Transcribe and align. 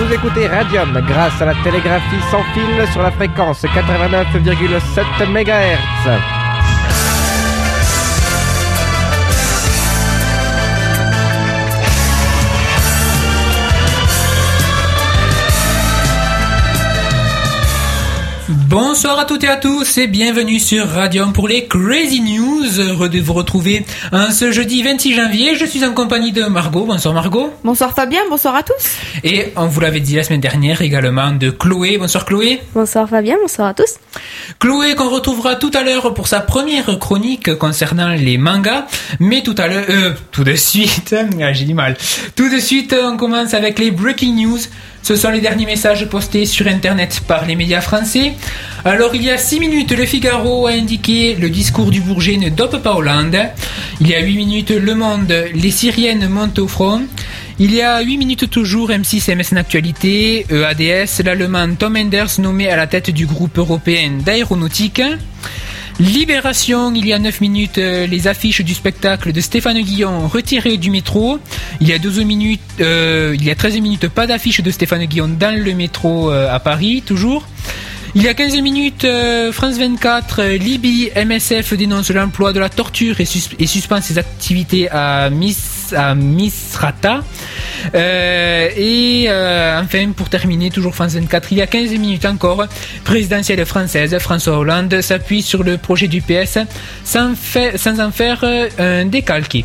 Vous 0.00 0.14
écoutez 0.14 0.46
Radium 0.46 0.98
grâce 1.06 1.42
à 1.42 1.44
la 1.44 1.54
télégraphie 1.62 2.22
sans 2.30 2.42
fil 2.54 2.90
sur 2.90 3.02
la 3.02 3.10
fréquence 3.10 3.62
89,7 3.64 5.26
MHz. 5.28 6.40
Bonsoir 18.70 19.18
à 19.18 19.24
toutes 19.24 19.42
et 19.42 19.48
à 19.48 19.56
tous 19.56 19.98
et 19.98 20.06
bienvenue 20.06 20.60
sur 20.60 20.88
Radium 20.88 21.32
pour 21.32 21.48
les 21.48 21.66
Crazy 21.66 22.20
News. 22.20 22.78
Heureux 22.78 23.08
de 23.08 23.18
vous 23.18 23.32
retrouver 23.32 23.84
un 24.12 24.30
ce 24.30 24.52
jeudi 24.52 24.84
26 24.84 25.16
janvier. 25.16 25.56
Je 25.56 25.64
suis 25.64 25.84
en 25.84 25.92
compagnie 25.92 26.30
de 26.30 26.44
Margot. 26.44 26.84
Bonsoir 26.84 27.12
Margot. 27.12 27.52
Bonsoir 27.64 27.92
Fabien, 27.92 28.20
bonsoir 28.30 28.54
à 28.54 28.62
tous. 28.62 28.98
Et 29.24 29.52
on 29.56 29.66
vous 29.66 29.80
l'avait 29.80 29.98
dit 29.98 30.14
la 30.14 30.22
semaine 30.22 30.40
dernière 30.40 30.82
également 30.82 31.32
de 31.32 31.50
Chloé. 31.50 31.98
Bonsoir 31.98 32.24
Chloé. 32.24 32.62
Bonsoir 32.72 33.08
Fabien, 33.08 33.34
bonsoir 33.42 33.66
à 33.66 33.74
tous. 33.74 33.96
Chloé 34.60 34.94
qu'on 34.94 35.10
retrouvera 35.10 35.56
tout 35.56 35.72
à 35.74 35.82
l'heure 35.82 36.14
pour 36.14 36.28
sa 36.28 36.38
première 36.38 36.96
chronique 37.00 37.52
concernant 37.56 38.10
les 38.10 38.38
mangas. 38.38 38.86
Mais 39.18 39.42
tout 39.42 39.56
à 39.58 39.66
l'heure, 39.66 39.86
euh, 39.88 40.12
tout 40.30 40.44
de 40.44 40.54
suite, 40.54 41.12
ah, 41.42 41.52
j'ai 41.52 41.64
du 41.64 41.74
mal. 41.74 41.96
Tout 42.36 42.48
de 42.48 42.60
suite, 42.60 42.94
on 43.02 43.16
commence 43.16 43.52
avec 43.52 43.80
les 43.80 43.90
breaking 43.90 44.36
news. 44.36 44.60
Ce 45.02 45.16
sont 45.16 45.30
les 45.30 45.40
derniers 45.40 45.66
messages 45.66 46.06
postés 46.08 46.44
sur 46.44 46.66
Internet 46.66 47.22
par 47.26 47.46
les 47.46 47.56
médias 47.56 47.80
français. 47.80 48.34
Alors 48.84 49.14
il 49.14 49.22
y 49.22 49.30
a 49.30 49.36
6 49.36 49.60
minutes, 49.60 49.92
le 49.92 50.06
Figaro 50.06 50.66
a 50.66 50.70
indiqué 50.70 51.34
le 51.34 51.50
discours 51.50 51.90
du 51.90 52.00
Bourget 52.00 52.38
ne 52.38 52.48
dope 52.48 52.82
pas 52.82 52.94
Hollande. 52.94 53.36
Il 54.00 54.08
y 54.08 54.14
a 54.14 54.20
8 54.20 54.36
minutes, 54.36 54.70
Le 54.70 54.94
Monde, 54.94 55.34
les 55.54 55.70
Syriennes 55.70 56.28
montent 56.28 56.58
au 56.58 56.68
front. 56.68 57.02
Il 57.58 57.74
y 57.74 57.82
a 57.82 58.00
8 58.00 58.16
minutes 58.16 58.48
toujours, 58.48 58.88
M6 58.88 59.34
MS 59.34 59.58
Actualité, 59.58 60.46
EADS, 60.50 61.22
l'Allemand 61.22 61.74
Tom 61.78 61.96
Enders 61.96 62.38
nommé 62.38 62.70
à 62.70 62.76
la 62.76 62.86
tête 62.86 63.10
du 63.10 63.26
groupe 63.26 63.58
européen 63.58 64.12
d'aéronautique. 64.24 65.02
Libération, 66.00 66.94
il 66.94 67.06
y 67.06 67.12
a 67.12 67.18
9 67.18 67.42
minutes, 67.42 67.76
les 67.76 68.26
affiches 68.26 68.62
du 68.62 68.72
spectacle 68.72 69.32
de 69.32 69.40
Stéphane 69.42 69.82
Guillon 69.82 70.26
retirées 70.26 70.78
du 70.78 70.90
métro. 70.90 71.38
Il 71.82 71.88
y 71.88 71.92
a 71.92 71.98
12 71.98 72.24
minutes, 72.24 72.60
euh, 72.80 73.36
il 73.38 73.44
y 73.44 73.50
a 73.50 73.54
13 73.54 73.78
minutes, 73.80 74.08
pas 74.08 74.26
d'affiche 74.26 74.62
de 74.62 74.70
Stéphane 74.70 75.04
Guillon 75.04 75.28
dans 75.28 75.54
le 75.54 75.74
métro 75.74 76.32
euh, 76.32 76.50
à 76.50 76.58
Paris, 76.58 77.02
toujours. 77.04 77.46
Il 78.14 78.22
y 78.22 78.28
a 78.28 78.34
15 78.34 78.60
minutes, 78.60 79.06
France 79.52 79.78
24, 79.78 80.42
Libye, 80.56 81.10
MSF 81.14 81.74
dénonce 81.74 82.10
l'emploi 82.10 82.52
de 82.52 82.58
la 82.58 82.68
torture 82.68 83.20
et, 83.20 83.24
suspend 83.24 84.00
ses 84.00 84.18
activités 84.18 84.88
à, 84.90 85.30
Misrata. 85.30 87.22
Euh, 87.94 88.68
et 88.76 89.26
euh, 89.28 89.80
enfin, 89.80 90.10
pour 90.10 90.28
terminer, 90.28 90.70
toujours 90.70 90.94
France 90.94 91.14
24, 91.14 91.52
il 91.52 91.58
y 91.58 91.62
a 91.62 91.66
15 91.66 91.90
minutes 91.92 92.24
encore, 92.24 92.66
présidentielle 93.04 93.64
française, 93.64 94.16
François 94.18 94.58
Hollande 94.58 95.00
s'appuie 95.00 95.42
sur 95.42 95.62
le 95.62 95.78
projet 95.78 96.08
du 96.08 96.20
PS 96.20 96.58
sans, 97.04 97.34
sans 97.76 98.00
en 98.00 98.10
faire 98.10 98.40
euh, 98.42 98.68
un 98.78 99.06
décalqué. 99.06 99.64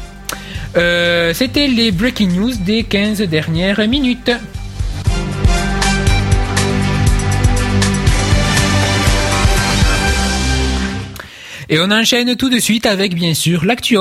C'était 1.33 1.67
les 1.67 1.91
breaking 1.91 2.35
news 2.35 2.53
des 2.59 2.83
15 2.83 3.21
dernières 3.21 3.87
minutes. 3.87 4.31
Et 11.69 11.79
on 11.79 11.91
enchaîne 11.91 12.35
tout 12.35 12.49
de 12.49 12.59
suite 12.59 12.85
avec 12.85 13.15
bien 13.15 13.33
sûr 13.33 13.65
l'actu. 13.65 13.97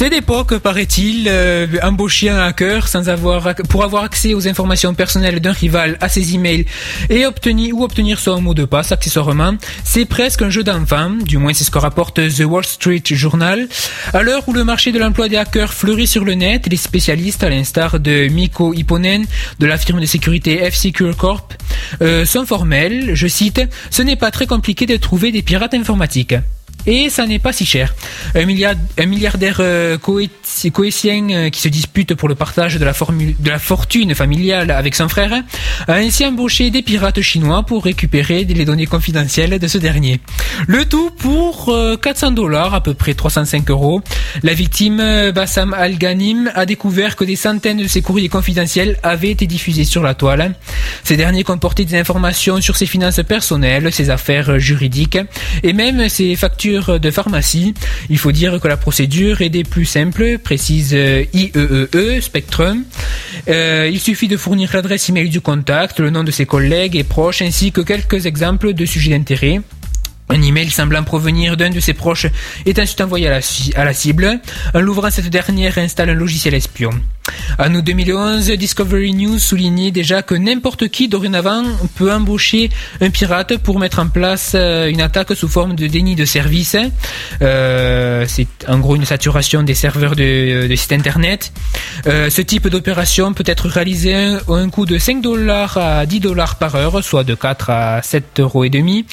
C'est 0.00 0.08
d'époque, 0.08 0.56
paraît-il, 0.56 1.26
euh, 1.28 1.66
embaucher 1.82 2.30
un 2.30 2.38
hacker 2.38 2.88
sans 2.88 3.10
avoir, 3.10 3.54
pour 3.68 3.84
avoir 3.84 4.02
accès 4.04 4.32
aux 4.32 4.48
informations 4.48 4.94
personnelles 4.94 5.40
d'un 5.40 5.52
rival 5.52 5.98
à 6.00 6.08
ses 6.08 6.34
emails 6.34 6.64
et 7.10 7.26
obtenir 7.26 7.76
ou 7.76 7.84
obtenir 7.84 8.18
son 8.18 8.40
mot 8.40 8.54
de 8.54 8.64
passe 8.64 8.92
accessoirement, 8.92 9.56
c'est 9.84 10.06
presque 10.06 10.40
un 10.40 10.48
jeu 10.48 10.64
d'enfant, 10.64 11.10
du 11.10 11.36
moins 11.36 11.52
c'est 11.52 11.64
ce 11.64 11.70
que 11.70 11.76
rapporte 11.76 12.14
The 12.14 12.44
Wall 12.46 12.64
Street 12.64 13.02
Journal. 13.04 13.68
À 14.14 14.22
l'heure 14.22 14.42
où 14.48 14.54
le 14.54 14.64
marché 14.64 14.90
de 14.90 14.98
l'emploi 14.98 15.28
des 15.28 15.36
hackers 15.36 15.74
fleurit 15.74 16.06
sur 16.06 16.24
le 16.24 16.32
net, 16.32 16.66
les 16.70 16.78
spécialistes, 16.78 17.44
à 17.44 17.50
l'instar 17.50 18.00
de 18.00 18.28
Mikko 18.28 18.72
Hipponen 18.72 19.26
de 19.58 19.66
la 19.66 19.76
firme 19.76 20.00
de 20.00 20.06
sécurité 20.06 20.70
F-Secure 20.70 21.14
Corp, 21.14 21.52
euh, 22.00 22.24
sont 22.24 22.46
formels. 22.46 23.14
Je 23.14 23.26
cite, 23.26 23.60
ce 23.90 24.00
n'est 24.00 24.16
pas 24.16 24.30
très 24.30 24.46
compliqué 24.46 24.86
de 24.86 24.96
trouver 24.96 25.30
des 25.30 25.42
pirates 25.42 25.74
informatiques. 25.74 26.36
Et 26.86 27.10
ça 27.10 27.26
n'est 27.26 27.38
pas 27.38 27.52
si 27.52 27.66
cher. 27.66 27.94
Un, 28.34 28.46
milliard, 28.46 28.74
un 28.98 29.06
milliardaire 29.06 29.58
euh, 29.60 29.98
coétien 29.98 31.30
euh, 31.30 31.50
qui 31.50 31.60
se 31.60 31.68
dispute 31.68 32.14
pour 32.14 32.28
le 32.28 32.34
partage 32.34 32.76
de 32.76 32.84
la, 32.84 32.94
formule, 32.94 33.34
de 33.38 33.50
la 33.50 33.58
fortune 33.58 34.14
familiale 34.14 34.70
avec 34.70 34.94
son 34.94 35.08
frère 35.08 35.32
a 35.86 35.94
ainsi 35.94 36.24
embauché 36.24 36.70
des 36.70 36.82
pirates 36.82 37.20
chinois 37.20 37.62
pour 37.62 37.84
récupérer 37.84 38.44
les 38.44 38.64
données 38.64 38.86
confidentielles 38.86 39.58
de 39.58 39.66
ce 39.66 39.78
dernier. 39.78 40.20
Le 40.66 40.84
tout 40.84 41.10
pour 41.10 41.72
400 42.00 42.28
euh, 42.28 42.30
dollars, 42.30 42.74
à 42.74 42.82
peu 42.82 42.94
près 42.94 43.14
305 43.14 43.70
euros. 43.70 44.02
La 44.42 44.54
victime, 44.54 45.00
euh, 45.00 45.32
Bassam 45.32 45.74
Al-Ghanim, 45.74 46.50
a 46.54 46.66
découvert 46.66 47.16
que 47.16 47.24
des 47.24 47.36
centaines 47.36 47.78
de 47.78 47.86
ses 47.86 48.02
courriers 48.02 48.28
confidentiels 48.28 48.98
avaient 49.02 49.30
été 49.30 49.46
diffusés 49.46 49.84
sur 49.84 50.02
la 50.02 50.14
toile. 50.14 50.54
Ces 51.04 51.16
derniers 51.16 51.44
comportaient 51.44 51.84
des 51.84 51.98
informations 51.98 52.60
sur 52.60 52.76
ses 52.76 52.86
finances 52.86 53.20
personnelles, 53.26 53.92
ses 53.92 54.10
affaires 54.10 54.58
juridiques 54.58 55.18
et 55.62 55.72
même 55.72 56.08
ses 56.08 56.36
factures 56.36 56.69
de 56.70 57.10
pharmacie. 57.10 57.74
Il 58.08 58.18
faut 58.18 58.32
dire 58.32 58.60
que 58.60 58.68
la 58.68 58.76
procédure 58.76 59.40
est 59.40 59.48
des 59.48 59.64
plus 59.64 59.84
simples, 59.84 60.38
précise 60.38 60.92
IEEE 60.92 61.52
euh, 61.56 61.86
e, 61.94 62.20
Spectrum. 62.20 62.84
Euh, 63.48 63.90
il 63.92 64.00
suffit 64.00 64.28
de 64.28 64.36
fournir 64.36 64.70
l'adresse 64.72 65.08
email 65.08 65.28
du 65.28 65.40
contact, 65.40 66.00
le 66.00 66.10
nom 66.10 66.24
de 66.24 66.30
ses 66.30 66.46
collègues 66.46 66.96
et 66.96 67.04
proches, 67.04 67.42
ainsi 67.42 67.72
que 67.72 67.80
quelques 67.80 68.26
exemples 68.26 68.72
de 68.72 68.84
sujets 68.84 69.10
d'intérêt. 69.10 69.60
Un 70.28 70.42
email 70.42 70.70
semblant 70.70 71.02
provenir 71.02 71.56
d'un 71.56 71.70
de 71.70 71.80
ses 71.80 71.92
proches 71.92 72.26
est 72.64 72.78
ensuite 72.78 73.00
envoyé 73.00 73.26
à 73.28 73.84
la 73.84 73.92
cible. 73.92 74.40
En 74.74 74.80
l'ouvrant, 74.80 75.10
cette 75.10 75.28
dernière 75.28 75.76
installe 75.78 76.10
un 76.10 76.14
logiciel 76.14 76.54
espion. 76.54 76.90
En 77.58 77.74
août 77.74 77.84
2011, 77.84 78.50
Discovery 78.52 79.12
News 79.12 79.38
soulignait 79.38 79.90
déjà 79.90 80.22
que 80.22 80.34
n'importe 80.34 80.88
qui 80.88 81.08
dorénavant 81.08 81.62
peut 81.96 82.12
embaucher 82.12 82.70
un 83.00 83.10
pirate 83.10 83.58
pour 83.58 83.78
mettre 83.78 83.98
en 83.98 84.08
place 84.08 84.52
euh, 84.54 84.88
une 84.88 85.00
attaque 85.00 85.34
sous 85.34 85.48
forme 85.48 85.74
de 85.74 85.86
déni 85.86 86.14
de 86.14 86.24
service. 86.24 86.76
Euh, 87.42 88.24
c'est 88.28 88.48
en 88.68 88.78
gros 88.78 88.96
une 88.96 89.04
saturation 89.04 89.62
des 89.62 89.74
serveurs 89.74 90.16
de, 90.16 90.66
de 90.66 90.74
sites 90.74 90.92
internet. 90.92 91.52
Euh, 92.06 92.30
ce 92.30 92.40
type 92.40 92.68
d'opération 92.68 93.34
peut 93.34 93.44
être 93.46 93.68
réalisé 93.68 94.14
à 94.14 94.38
un 94.48 94.70
coût 94.70 94.86
de 94.86 94.96
5 94.96 95.20
dollars 95.20 95.76
à 95.76 96.06
10 96.06 96.20
dollars 96.20 96.56
par 96.56 96.74
heure, 96.76 97.04
soit 97.04 97.24
de 97.24 97.34
4 97.34 97.70
à 97.70 98.02
7 98.02 98.40
euros 98.40 98.64
et 98.64 98.70
demi, 98.70 99.04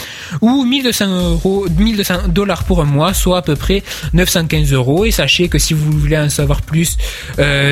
ou 0.42 0.64
1200 0.64 1.32
euros, 1.32 1.66
1200 1.78 2.30
dollars 2.30 2.64
pour 2.64 2.82
un 2.82 2.86
mois, 2.86 3.14
soit 3.14 3.40
à 3.40 3.42
peu 3.42 3.56
près 3.56 3.84
915 4.14 4.72
euros. 4.74 5.06
Et 5.06 5.12
sachez 5.12 5.50
que 5.50 5.60
si 5.60 5.74
vous 5.74 5.92
voulez 5.92 6.18
en 6.18 6.30
savoir 6.30 6.62
plus 6.62 6.98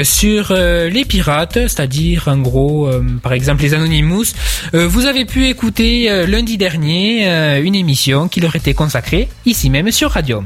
sur 0.04 0.35
euh, 0.50 0.90
les 0.90 1.06
pirates, 1.06 1.54
c'est-à-dire 1.54 2.28
en 2.28 2.38
gros, 2.38 2.88
euh, 2.88 3.04
par 3.22 3.34
exemple 3.34 3.64
les 3.64 3.74
Anonymous. 3.74 4.26
Euh, 4.74 4.88
vous 4.88 5.06
avez 5.06 5.26
pu 5.26 5.48
écouter 5.48 6.26
lundi 6.28 6.58
dernier 6.58 7.26
une 7.60 7.76
émission 7.76 8.28
qui 8.28 8.40
leur 8.40 8.56
était 8.56 8.74
consacrée 8.74 9.28
ici 9.46 9.70
même 9.70 9.92
sur 9.92 10.12
Radium. 10.12 10.46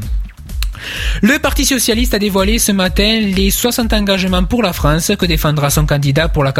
Le 1.22 1.38
Parti 1.40 1.66
socialiste 1.66 2.14
a 2.14 2.20
dévoilé 2.20 2.60
ce 2.60 2.72
matin 2.72 3.20
les 3.22 3.52
60 3.52 3.94
engagements 3.94 4.44
pour 4.44 4.64
la 4.64 4.74
France 4.74 5.12
que 5.20 5.26
défendra 5.26 5.70
son 5.70 5.86
candidat 5.86 6.30
pour 6.30 6.46
euh, 6.46 6.52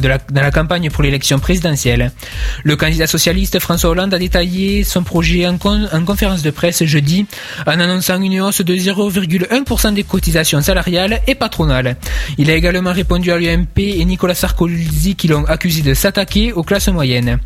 la, 0.00 0.18
dans 0.18 0.42
la 0.42 0.50
campagne 0.50 0.90
pour 0.90 1.02
l'élection 1.02 1.38
présidentielle. 1.38 2.12
Le 2.64 2.76
candidat 2.76 3.06
socialiste 3.06 3.58
François 3.58 3.90
Hollande 3.90 4.12
a 4.14 4.18
détaillé 4.18 4.84
son 4.84 5.02
projet 5.02 5.46
en, 5.46 5.54
en 5.54 6.04
conférence 6.04 6.42
de 6.42 6.50
presse 6.50 6.84
jeudi 6.84 7.26
en 7.66 7.80
annonçant 7.80 8.20
une 8.20 8.40
hausse 8.40 8.60
de 8.60 8.74
0,1% 8.74 9.94
des 9.94 10.04
cotisations 10.04 10.60
salariales 10.60 11.20
et 11.26 11.34
patronales. 11.34 11.96
Il 12.38 12.50
a 12.50 12.54
également 12.54 12.92
répondu 12.92 13.30
à 13.30 13.38
l'UMP 13.38 13.78
et 13.78 14.04
Nicolas 14.04 14.34
Sarkozy 14.34 15.14
qui 15.16 15.28
l'ont 15.28 15.44
accusé 15.44 15.82
de 15.82 15.94
s'attaquer 15.94 16.52
aux 16.52 16.62
classes 16.62 16.88
moyennes. 16.88 17.38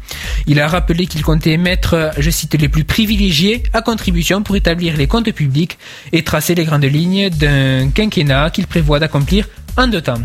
Il 0.46 0.60
a 0.60 0.68
rappelé 0.68 1.06
qu'il 1.06 1.22
comptait 1.22 1.56
mettre, 1.56 2.10
je 2.18 2.30
cite, 2.30 2.54
les 2.54 2.68
plus 2.68 2.84
privilégiés 2.84 3.62
à 3.72 3.82
contribution 3.82 4.42
pour 4.42 4.56
établir 4.56 4.96
les 4.96 5.06
comptes 5.06 5.30
publics 5.32 5.78
tracer 6.22 6.54
les 6.54 6.64
grandes 6.64 6.84
lignes 6.84 7.30
d'un 7.30 7.90
quinquennat 7.90 8.50
qu'il 8.50 8.66
prévoit 8.66 8.98
d'accomplir 8.98 9.48
en 9.76 9.86
deux 9.86 10.02
temps. 10.02 10.22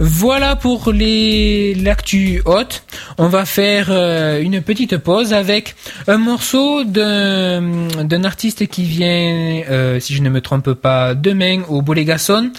Voilà 0.00 0.54
pour 0.54 0.92
les 0.92 1.74
l'actu 1.74 2.40
haute. 2.44 2.84
On 3.18 3.26
va 3.26 3.44
faire 3.44 3.88
euh, 3.90 4.40
une 4.40 4.62
petite 4.62 4.96
pause 4.98 5.32
avec 5.32 5.74
un 6.06 6.18
morceau 6.18 6.84
d'un 6.84 8.24
artiste 8.24 8.68
qui 8.68 8.84
vient, 8.84 9.62
euh, 9.68 9.98
si 9.98 10.14
je 10.14 10.22
ne 10.22 10.30
me 10.30 10.40
trompe 10.40 10.72
pas, 10.74 11.14
demain 11.14 11.62
au 11.68 11.82
Bolégason. 11.82 12.52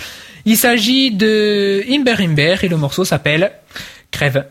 Il 0.44 0.58
s'agit 0.58 1.12
de 1.12 1.84
Imber 1.90 2.16
Imber 2.20 2.58
et 2.62 2.68
le 2.68 2.76
morceau 2.76 3.06
s'appelle 3.06 3.52
Crève. 4.12 4.46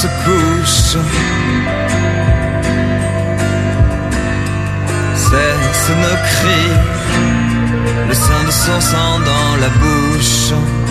Se 0.00 0.08
couche. 0.24 0.98
Cesse 5.14 5.90
nos 6.02 6.18
cris, 6.30 6.72
le 8.08 8.14
sein 8.14 8.44
de 8.44 8.50
son 8.50 8.80
sang 8.80 9.20
dans 9.30 9.56
la 9.62 9.68
bouche. 9.80 10.83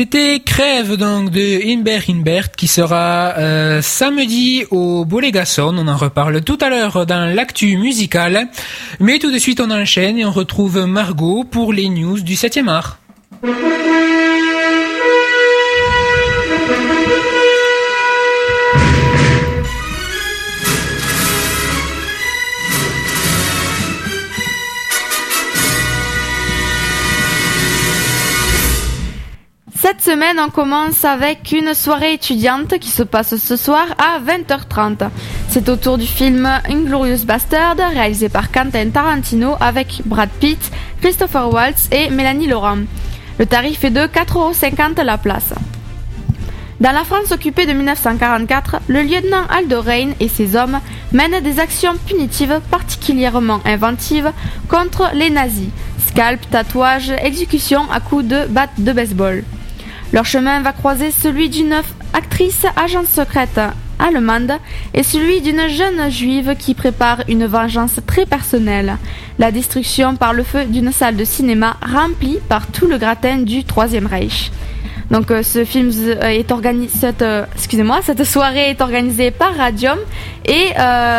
C'était 0.00 0.40
Crève 0.40 0.96
donc 0.96 1.28
de 1.28 1.60
Inbert 1.62 2.04
Inbert 2.08 2.52
qui 2.52 2.68
sera 2.68 3.34
euh, 3.36 3.82
samedi 3.82 4.64
au 4.70 5.04
Bolégason. 5.04 5.76
On 5.76 5.86
en 5.88 5.96
reparle 5.98 6.40
tout 6.40 6.56
à 6.62 6.70
l'heure 6.70 7.04
dans 7.04 7.26
l'actu 7.26 7.76
musical. 7.76 8.48
Mais 8.98 9.18
tout 9.18 9.30
de 9.30 9.36
suite 9.36 9.60
on 9.60 9.70
enchaîne 9.70 10.16
et 10.16 10.24
on 10.24 10.30
retrouve 10.30 10.86
Margot 10.86 11.44
pour 11.44 11.74
les 11.74 11.90
news 11.90 12.18
du 12.18 12.32
7e 12.32 12.68
art. 12.68 12.98
Semaine, 30.10 30.40
on 30.40 30.50
commence 30.50 31.04
avec 31.04 31.52
une 31.52 31.72
soirée 31.72 32.14
étudiante 32.14 32.80
qui 32.80 32.90
se 32.90 33.04
passe 33.04 33.36
ce 33.36 33.54
soir 33.54 33.86
à 33.96 34.18
20h30. 34.18 35.08
C'est 35.48 35.68
au 35.68 35.76
tour 35.76 35.98
du 35.98 36.06
film 36.06 36.50
Inglorious 36.68 37.24
Bastard, 37.24 37.76
réalisé 37.76 38.28
par 38.28 38.50
Quentin 38.50 38.90
Tarantino 38.90 39.54
avec 39.60 40.02
Brad 40.06 40.28
Pitt, 40.40 40.58
Christopher 41.00 41.52
Waltz 41.52 41.88
et 41.92 42.10
Mélanie 42.10 42.48
Laurent. 42.48 42.78
Le 43.38 43.46
tarif 43.46 43.84
est 43.84 43.90
de 43.90 44.00
4,50€ 44.00 45.00
la 45.04 45.16
place. 45.16 45.54
Dans 46.80 46.90
la 46.90 47.04
France 47.04 47.30
occupée 47.30 47.66
de 47.66 47.72
1944, 47.72 48.80
le 48.88 49.02
lieutenant 49.02 49.46
Aldo 49.48 49.80
Rain 49.80 50.10
et 50.18 50.26
ses 50.26 50.56
hommes 50.56 50.80
mènent 51.12 51.40
des 51.40 51.60
actions 51.60 51.94
punitives 52.04 52.60
particulièrement 52.68 53.60
inventives 53.64 54.32
contre 54.68 55.10
les 55.14 55.30
nazis. 55.30 55.68
Scalp, 56.08 56.40
tatouage, 56.50 57.12
exécution 57.22 57.88
à 57.92 58.00
coups 58.00 58.24
de 58.24 58.46
batte 58.46 58.72
de 58.78 58.92
baseball. 58.92 59.44
Leur 60.12 60.24
chemin 60.24 60.60
va 60.60 60.72
croiser 60.72 61.10
celui 61.10 61.48
d'une 61.48 61.74
actrice 62.12 62.66
agente 62.76 63.06
secrète 63.06 63.60
allemande 63.98 64.52
et 64.94 65.02
celui 65.02 65.40
d'une 65.40 65.68
jeune 65.68 66.10
juive 66.10 66.56
qui 66.58 66.74
prépare 66.74 67.22
une 67.28 67.46
vengeance 67.46 68.00
très 68.06 68.26
personnelle. 68.26 68.96
La 69.38 69.52
destruction 69.52 70.16
par 70.16 70.32
le 70.32 70.42
feu 70.42 70.64
d'une 70.64 70.90
salle 70.90 71.16
de 71.16 71.24
cinéma 71.24 71.76
remplie 71.82 72.38
par 72.48 72.66
tout 72.66 72.86
le 72.86 72.98
gratin 72.98 73.38
du 73.38 73.64
Troisième 73.64 74.06
Reich. 74.06 74.50
Donc 75.10 75.30
euh, 75.30 75.42
ce 75.42 75.64
film 75.64 75.90
euh, 75.92 76.20
est 76.22 76.52
organisé, 76.52 76.96
cette, 76.96 77.22
euh, 77.22 77.44
excusez-moi, 77.54 78.00
cette 78.02 78.24
soirée 78.24 78.70
est 78.70 78.80
organisée 78.80 79.30
par 79.30 79.54
Radium 79.56 79.98
et 80.44 80.70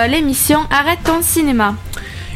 l'émission 0.09 0.59
Arrête 0.71 0.99
ton 1.03 1.21
cinéma. 1.21 1.75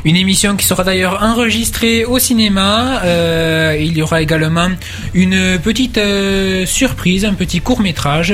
Une 0.06 0.18
émission 0.18 0.56
qui 0.56 0.68
sera 0.68 0.84
d'ailleurs 0.84 1.24
enregistrée 1.24 2.06
au 2.06 2.20
cinéma. 2.20 3.02
Euh, 3.04 3.76
il 3.80 3.98
y 3.98 4.04
aura 4.04 4.22
également 4.22 4.68
une 5.16 5.58
petite 5.58 5.98
euh, 5.98 6.68
surprise, 6.68 7.26
un 7.26 7.34
petit 7.34 7.60
court 7.60 7.82
métrage 7.82 8.32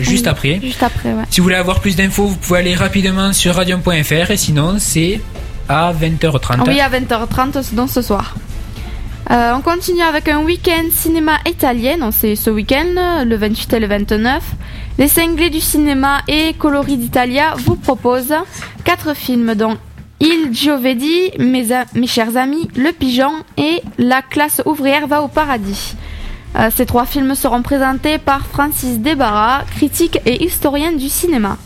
juste 0.00 0.26
Oui, 0.26 0.30
après. 0.30 0.60
Juste 0.62 0.82
après, 0.82 1.14
ouais. 1.14 1.24
Si 1.30 1.40
vous 1.40 1.44
voulez 1.44 1.56
avoir 1.56 1.80
plus 1.80 1.96
d'infos, 1.96 2.26
vous 2.26 2.36
pouvez 2.36 2.58
aller 2.58 2.74
rapidement 2.74 3.32
sur 3.32 3.54
radium.fr 3.54 4.30
et 4.30 4.36
sinon 4.36 4.76
c'est 4.78 5.22
à 5.70 5.94
20h30. 5.94 6.38
Ah 6.50 6.64
Oui, 6.66 6.80
à 6.80 6.90
20h30, 6.90 7.74
donc 7.74 7.88
ce 7.88 8.02
soir. 8.02 8.36
Euh, 9.30 9.54
on 9.56 9.62
continue 9.62 10.02
avec 10.02 10.28
un 10.28 10.42
week-end 10.42 10.84
cinéma 10.92 11.38
italien, 11.46 12.10
c'est 12.12 12.36
ce 12.36 12.50
week-end, 12.50 13.24
le 13.24 13.36
28 13.36 13.72
et 13.72 13.80
le 13.80 13.86
29. 13.86 14.42
Les 14.98 15.08
cinglés 15.08 15.50
du 15.50 15.60
cinéma 15.60 16.20
et 16.28 16.52
Colori 16.52 16.98
d'Italia 16.98 17.54
vous 17.64 17.76
proposent 17.76 18.34
quatre 18.84 19.16
films 19.16 19.54
dont 19.54 19.78
Il 20.20 20.50
Giovedì, 20.52 21.32
mes, 21.38 21.66
mes 21.94 22.06
chers 22.06 22.36
amis, 22.36 22.68
Le 22.74 22.92
Pigeon 22.92 23.32
et 23.58 23.82
La 23.98 24.22
classe 24.22 24.62
ouvrière 24.64 25.06
va 25.06 25.22
au 25.22 25.28
paradis. 25.28 25.94
Euh, 26.56 26.70
ces 26.74 26.86
trois 26.86 27.04
films 27.04 27.34
seront 27.34 27.60
présentés 27.60 28.16
par 28.16 28.46
Francis 28.46 28.98
Debarra, 29.00 29.62
critique 29.76 30.18
et 30.24 30.42
historien 30.42 30.92
du 30.92 31.10
cinéma. 31.10 31.58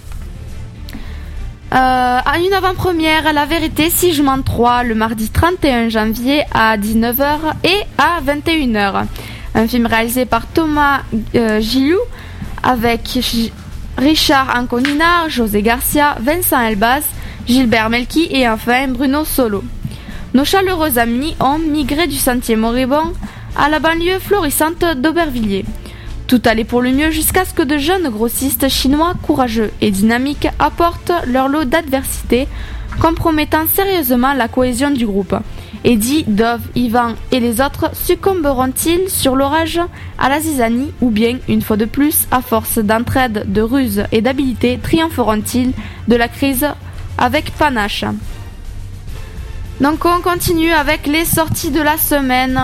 Euh, 1.72 1.76
à 1.76 2.38
une 2.44 2.52
avant-première, 2.52 3.32
La 3.32 3.46
Vérité 3.46 3.88
si 3.88 4.12
je 4.12 4.22
m'en 4.24 4.42
3 4.42 4.82
le 4.82 4.96
mardi 4.96 5.30
31 5.30 5.88
janvier 5.88 6.42
à 6.52 6.76
19h 6.76 7.38
et 7.62 7.80
à 7.96 8.20
21h. 8.20 9.04
un 9.54 9.68
film 9.68 9.86
réalisé 9.86 10.24
par 10.24 10.48
Thomas 10.48 11.02
euh, 11.36 11.60
avec 12.64 13.18
Richard 13.96 14.52
Anconina, 14.56 15.28
José 15.28 15.62
Garcia, 15.62 16.16
Vincent 16.20 16.60
Elbaz, 16.60 17.04
Gilbert 17.46 17.90
Melki 17.90 18.28
et 18.30 18.48
enfin 18.48 18.88
Bruno 18.88 19.24
Solo. 19.24 19.64
Nos 20.34 20.44
chaleureux 20.44 20.98
amis 20.98 21.34
ont 21.40 21.58
migré 21.58 22.06
du 22.06 22.16
sentier 22.16 22.56
moribond 22.56 23.12
à 23.56 23.68
la 23.68 23.80
banlieue 23.80 24.18
florissante 24.20 24.84
d'Aubervilliers. 24.96 25.64
Tout 26.28 26.40
allait 26.44 26.64
pour 26.64 26.80
le 26.80 26.92
mieux 26.92 27.10
jusqu'à 27.10 27.44
ce 27.44 27.52
que 27.52 27.62
de 27.62 27.76
jeunes 27.76 28.08
grossistes 28.08 28.68
chinois 28.68 29.14
courageux 29.22 29.72
et 29.80 29.90
dynamiques 29.90 30.46
apportent 30.60 31.12
leur 31.26 31.48
lot 31.48 31.64
d'adversité, 31.64 32.46
compromettant 33.00 33.66
sérieusement 33.66 34.32
la 34.34 34.46
cohésion 34.46 34.90
du 34.90 35.06
groupe. 35.06 35.34
Eddie, 35.82 36.24
Dove, 36.28 36.60
Ivan 36.76 37.14
et 37.32 37.40
les 37.40 37.60
autres 37.60 37.90
succomberont-ils 37.94 39.08
sur 39.08 39.34
l'orage 39.34 39.80
à 40.18 40.28
la 40.28 40.38
zizanie 40.38 40.92
ou 41.00 41.10
bien, 41.10 41.38
une 41.48 41.62
fois 41.62 41.76
de 41.76 41.86
plus, 41.86 42.28
à 42.30 42.42
force 42.42 42.78
d'entraide, 42.78 43.46
de 43.48 43.62
ruse 43.62 44.04
et 44.12 44.20
d'habileté, 44.20 44.78
triompheront-ils 44.80 45.72
de 46.06 46.16
la 46.16 46.28
crise 46.28 46.68
avec 47.20 47.52
panache 47.52 48.04
donc 49.80 50.04
on 50.04 50.20
continue 50.20 50.72
avec 50.72 51.06
les 51.06 51.24
sorties 51.24 51.70
de 51.70 51.80
la 51.80 51.96
semaine. 51.96 52.60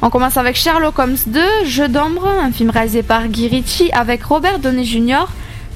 On 0.00 0.08
commence 0.08 0.38
avec 0.38 0.56
Sherlock 0.56 0.98
Holmes 0.98 1.18
2, 1.26 1.40
Jeu 1.66 1.88
d'ombre, 1.88 2.26
un 2.26 2.50
film 2.52 2.70
réalisé 2.70 3.02
par 3.02 3.28
Guy 3.28 3.48
Ritchie 3.48 3.90
avec 3.92 4.24
Robert 4.24 4.60
Downey 4.60 4.84
Jr., 4.84 5.26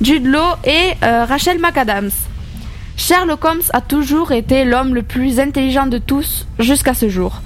Jude 0.00 0.24
Law 0.24 0.56
et 0.64 0.94
euh, 1.02 1.26
Rachel 1.26 1.58
McAdams. 1.60 2.10
Sherlock 2.96 3.44
Holmes 3.44 3.62
a 3.74 3.82
toujours 3.82 4.32
été 4.32 4.64
l'homme 4.64 4.94
le 4.94 5.02
plus 5.02 5.40
intelligent 5.40 5.86
de 5.86 5.98
tous 5.98 6.46
jusqu'à 6.58 6.94
ce 6.94 7.10
jour. 7.10 7.42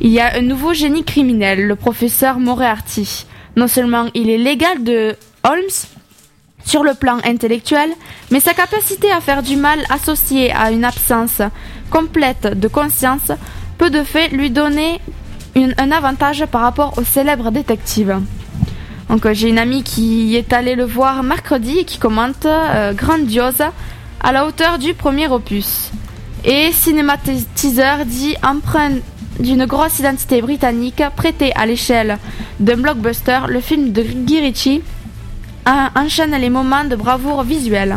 Il 0.00 0.10
y 0.10 0.20
a 0.20 0.34
un 0.34 0.42
nouveau 0.42 0.72
génie 0.72 1.04
criminel, 1.04 1.66
le 1.66 1.76
professeur 1.76 2.38
Moriarty. 2.38 3.26
Non 3.56 3.68
seulement 3.68 4.06
il 4.14 4.30
est 4.30 4.38
l'égal 4.38 4.82
de 4.82 5.16
Holmes 5.44 5.95
sur 6.66 6.82
le 6.82 6.94
plan 6.94 7.18
intellectuel, 7.24 7.90
mais 8.30 8.40
sa 8.40 8.52
capacité 8.52 9.10
à 9.10 9.20
faire 9.20 9.42
du 9.42 9.56
mal 9.56 9.78
associée 9.88 10.52
à 10.52 10.72
une 10.72 10.84
absence 10.84 11.40
complète 11.90 12.58
de 12.58 12.68
conscience 12.68 13.32
peut 13.78 13.90
de 13.90 14.02
fait 14.02 14.28
lui 14.28 14.50
donner 14.50 15.00
un 15.54 15.90
avantage 15.90 16.44
par 16.46 16.60
rapport 16.62 16.98
au 16.98 17.04
célèbre 17.04 17.50
détective. 17.50 18.20
Donc 19.08 19.24
euh, 19.24 19.32
j'ai 19.32 19.48
une 19.48 19.58
amie 19.58 19.84
qui 19.84 20.36
est 20.36 20.52
allée 20.52 20.74
le 20.74 20.84
voir 20.84 21.22
mercredi 21.22 21.78
et 21.78 21.84
qui 21.84 21.98
commente 21.98 22.44
euh, 22.44 22.92
grandiose 22.92 23.62
à 24.20 24.32
la 24.32 24.46
hauteur 24.46 24.78
du 24.78 24.94
premier 24.94 25.28
opus. 25.28 25.90
Et 26.44 26.72
Cinématiseur 26.72 28.04
dit 28.04 28.36
empreint 28.42 28.96
d'une 29.38 29.66
grosse 29.66 30.00
identité 30.00 30.42
britannique 30.42 31.02
prêtée 31.14 31.52
à 31.54 31.66
l'échelle 31.66 32.18
d'un 32.58 32.76
blockbuster, 32.76 33.40
le 33.48 33.60
film 33.60 33.92
de 33.92 34.02
Guy 34.02 34.40
Ritchie 34.40 34.82
enchaîne 35.66 36.36
les 36.36 36.50
moments 36.50 36.84
de 36.84 36.96
bravoure 36.96 37.42
visuelle. 37.42 37.96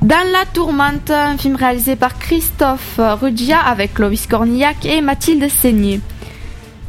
Dans 0.00 0.30
la 0.32 0.44
tourmente, 0.52 1.10
un 1.10 1.36
film 1.36 1.56
réalisé 1.56 1.96
par 1.96 2.18
Christophe 2.18 2.98
Ruggia 2.98 3.58
avec 3.58 3.94
Clovis 3.94 4.26
Cornillac 4.26 4.84
et 4.84 5.00
Mathilde 5.00 5.48
Seigné. 5.50 6.00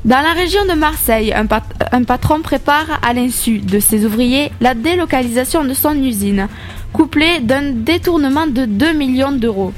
Dans 0.05 0.21
la 0.21 0.31
région 0.33 0.65
de 0.65 0.73
Marseille, 0.73 1.33
un, 1.33 1.45
un 1.91 2.03
patron 2.03 2.41
prépare 2.41 2.99
à 3.01 3.13
l'insu 3.13 3.59
de 3.59 3.79
ses 3.79 4.05
ouvriers 4.05 4.51
la 4.61 4.73
délocalisation 4.73 5.65
de 5.65 5.73
son 5.73 5.95
usine, 6.01 6.47
couplée 6.93 7.39
d'un 7.41 7.71
détournement 7.73 8.47
de 8.47 8.65
2 8.65 8.93
millions 8.93 9.31
d'euros. 9.31 9.73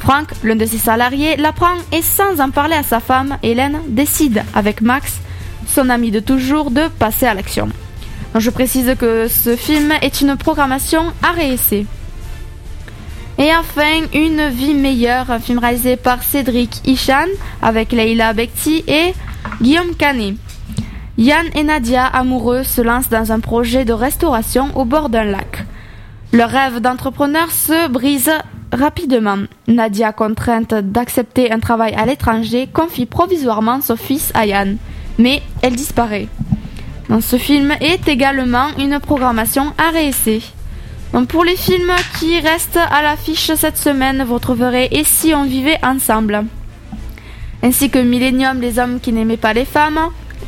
Franck, 0.00 0.30
l'un 0.42 0.56
de 0.56 0.64
ses 0.64 0.78
salariés, 0.78 1.36
l'apprend 1.36 1.74
et 1.92 2.02
sans 2.02 2.40
en 2.40 2.50
parler 2.50 2.74
à 2.74 2.82
sa 2.82 3.00
femme, 3.00 3.36
Hélène, 3.42 3.78
décide 3.88 4.42
avec 4.54 4.80
Max, 4.80 5.20
son 5.66 5.90
ami 5.90 6.10
de 6.10 6.20
toujours, 6.20 6.70
de 6.70 6.88
passer 6.98 7.26
à 7.26 7.34
l'action. 7.34 7.68
Je 8.36 8.50
précise 8.50 8.94
que 8.98 9.26
ce 9.28 9.56
film 9.56 9.92
est 10.02 10.20
une 10.20 10.36
programmation 10.36 11.02
à 11.22 11.32
réessayer. 11.32 11.86
Et 13.38 13.50
enfin, 13.56 14.06
Une 14.14 14.48
vie 14.48 14.74
meilleure, 14.74 15.26
film 15.40 15.58
réalisé 15.58 15.96
par 15.96 16.22
Cédric 16.22 16.82
Ishan 16.84 17.26
avec 17.62 17.90
Leila 17.90 18.32
Bekti 18.32 18.84
et 18.86 19.14
Guillaume 19.60 19.94
Canet. 19.96 20.34
Yann 21.18 21.46
et 21.54 21.64
Nadia, 21.64 22.06
amoureux, 22.06 22.62
se 22.62 22.80
lancent 22.80 23.08
dans 23.08 23.32
un 23.32 23.40
projet 23.40 23.84
de 23.84 23.92
restauration 23.92 24.68
au 24.74 24.84
bord 24.84 25.08
d'un 25.08 25.24
lac. 25.24 25.64
Leur 26.32 26.50
rêve 26.50 26.80
d'entrepreneur 26.80 27.50
se 27.50 27.88
brise 27.88 28.30
rapidement. 28.72 29.38
Nadia, 29.66 30.12
contrainte 30.12 30.74
d'accepter 30.74 31.50
un 31.50 31.58
travail 31.58 31.94
à 31.94 32.06
l'étranger, 32.06 32.68
confie 32.72 33.06
provisoirement 33.06 33.80
son 33.80 33.96
fils 33.96 34.30
à 34.34 34.46
Yann. 34.46 34.76
Mais 35.18 35.42
elle 35.62 35.74
disparaît. 35.74 36.28
Ce 37.18 37.36
film 37.36 37.74
est 37.80 38.06
également 38.06 38.68
une 38.78 39.00
programmation 39.00 39.72
à 39.78 39.90
réessayer. 39.90 40.42
Pour 41.28 41.44
les 41.44 41.56
films 41.56 41.92
qui 42.18 42.38
restent 42.38 42.78
à 42.78 43.02
l'affiche 43.02 43.50
cette 43.56 43.76
semaine, 43.76 44.22
vous 44.24 44.34
retrouverez 44.34 44.88
Et 44.92 45.02
si 45.02 45.34
on 45.34 45.44
vivait 45.44 45.78
ensemble 45.84 46.44
ainsi 47.62 47.90
que 47.90 47.98
Millennium, 47.98 48.60
les 48.60 48.78
hommes 48.78 49.00
qui 49.00 49.12
n'aimaient 49.12 49.36
pas 49.36 49.52
les 49.52 49.64
femmes, 49.64 50.00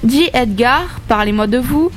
J. 0.06 0.30
Edgar, 0.32 1.00
Parlez-moi 1.08 1.46
de 1.46 1.58
vous, 1.58 1.90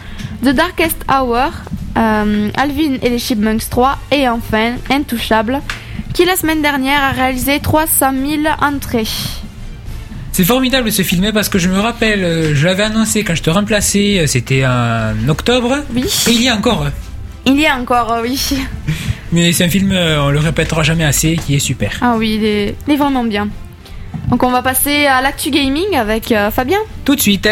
The 0.43 0.49
Darkest 0.49 1.05
Hour, 1.09 1.51
euh, 1.97 2.49
Alvin 2.55 2.97
et 3.01 3.09
les 3.09 3.19
Chipmunks 3.19 3.69
3, 3.69 3.97
et 4.11 4.27
enfin 4.27 4.73
Intouchable, 4.89 5.61
qui 6.13 6.25
la 6.25 6.35
semaine 6.35 6.61
dernière 6.61 7.01
a 7.01 7.11
réalisé 7.11 7.59
300 7.59 8.11
000 8.11 8.43
entrées. 8.61 9.07
C'est 10.35 10.43
formidable 10.43 10.91
ce 10.91 11.01
film 11.01 11.31
parce 11.31 11.47
que 11.47 11.57
je 11.57 11.69
me 11.69 11.79
rappelle, 11.79 12.21
euh, 12.25 12.55
je 12.55 12.65
l'avais 12.65 12.83
annoncé 12.83 13.23
quand 13.23 13.35
je 13.35 13.41
te 13.41 13.49
remplaçais, 13.49 14.19
euh, 14.19 14.27
c'était 14.27 14.65
en 14.65 15.29
octobre. 15.29 15.77
Oui, 15.93 16.03
Et 16.27 16.31
il 16.31 16.41
y 16.41 16.49
a 16.49 16.55
encore. 16.57 16.87
il 17.45 17.57
y 17.57 17.65
a 17.65 17.77
encore, 17.77 18.11
euh, 18.11 18.21
oui. 18.21 18.37
Mais 19.31 19.53
c'est 19.53 19.63
un 19.63 19.69
film, 19.69 19.93
on 19.93 20.31
le 20.31 20.39
répétera 20.39 20.83
jamais 20.83 21.05
assez, 21.05 21.37
qui 21.37 21.55
est 21.55 21.59
super. 21.59 21.91
Ah 22.01 22.15
oui, 22.17 22.35
il 22.35 22.43
est, 22.43 22.75
il 22.85 22.95
est 22.95 22.97
vraiment 22.97 23.23
bien. 23.23 23.47
Donc 24.29 24.43
on 24.43 24.51
va 24.51 24.61
passer 24.61 25.05
à 25.05 25.21
l'actu 25.21 25.51
gaming 25.51 25.95
avec 25.95 26.33
Fabien. 26.51 26.79
Tout 27.05 27.15
de 27.15 27.21
suite. 27.21 27.47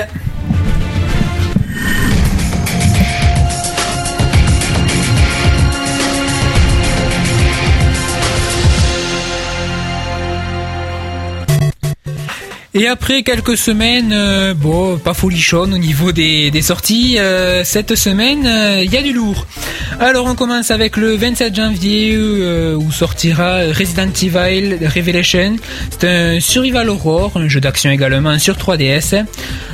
Et 12.75 12.87
après 12.87 13.21
quelques 13.21 13.55
semaines, 13.55 14.11
euh, 14.13 14.55
bon, 14.55 14.97
pas 14.97 15.13
folichonne 15.13 15.75
au 15.75 15.77
niveau 15.77 16.11
des, 16.11 16.49
des 16.49 16.63
sorties, 16.63 17.19
euh, 17.19 17.63
cette 17.63 17.93
semaine, 17.93 18.47
euh, 18.47 18.81
il 18.83 18.91
y 18.91 18.97
a 18.97 19.03
du 19.03 19.13
lourd. 19.13 19.45
Alors 19.99 20.25
on 20.25 20.33
commence 20.33 20.71
avec 20.71 20.97
le 20.97 21.15
27 21.15 21.55
janvier 21.55 22.17
où 22.17 22.91
sortira 22.91 23.59
Resident 23.77 24.09
Evil 24.19 24.79
Revelation. 24.87 25.57
C'est 25.91 26.07
un 26.07 26.39
survival 26.39 26.89
horror, 26.89 27.33
un 27.35 27.47
jeu 27.47 27.61
d'action 27.61 27.91
également 27.91 28.39
sur 28.39 28.55
3DS. 28.55 29.23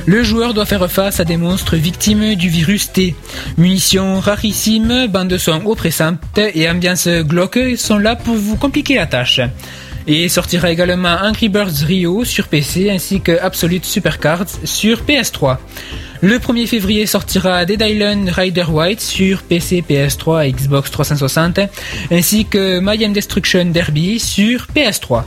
Le 0.04 0.22
joueur 0.22 0.52
doit 0.52 0.66
faire 0.66 0.90
face 0.90 1.20
à 1.20 1.24
des 1.24 1.38
monstres 1.38 1.76
victimes 1.76 2.34
du 2.34 2.50
virus 2.50 2.92
T. 2.92 3.14
Munitions 3.56 4.20
rarissimes, 4.20 5.06
bande 5.06 5.38
son 5.38 5.64
oppressante 5.64 6.18
et 6.36 6.68
ambiance 6.68 7.08
glauque 7.08 7.60
sont 7.78 7.98
là 7.98 8.14
pour 8.14 8.34
vous 8.34 8.56
compliquer 8.56 8.96
la 8.96 9.06
tâche. 9.06 9.40
Et 10.12 10.28
sortira 10.28 10.72
également 10.72 11.18
Angry 11.22 11.48
Birds 11.48 11.84
Rio 11.86 12.24
sur 12.24 12.48
PC 12.48 12.90
ainsi 12.90 13.20
que 13.20 13.38
Absolute 13.40 13.84
Supercards 13.84 14.48
sur 14.64 15.02
PS3. 15.02 15.58
Le 16.20 16.36
1er 16.40 16.66
février 16.66 17.06
sortira 17.06 17.64
Dead 17.64 17.80
Island 17.80 18.28
Rider 18.28 18.64
White 18.68 19.00
sur 19.00 19.44
PC, 19.44 19.84
PS3 19.88 20.48
et 20.48 20.52
Xbox 20.52 20.90
360 20.90 21.60
ainsi 22.10 22.44
que 22.44 22.80
Mayhem 22.80 23.12
Destruction 23.12 23.66
Derby 23.66 24.18
sur 24.18 24.66
PS3. 24.74 25.22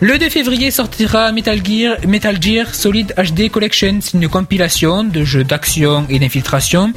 Le 0.00 0.18
2 0.18 0.28
février 0.28 0.70
sortira 0.70 1.32
Metal 1.32 1.58
Gear, 1.64 2.74
Solid 2.74 3.14
HD 3.16 3.50
Collection, 3.50 3.98
une 4.12 4.28
compilation 4.28 5.04
de 5.04 5.24
jeux 5.24 5.42
d'action 5.42 6.04
et 6.10 6.18
d'infiltration 6.18 6.92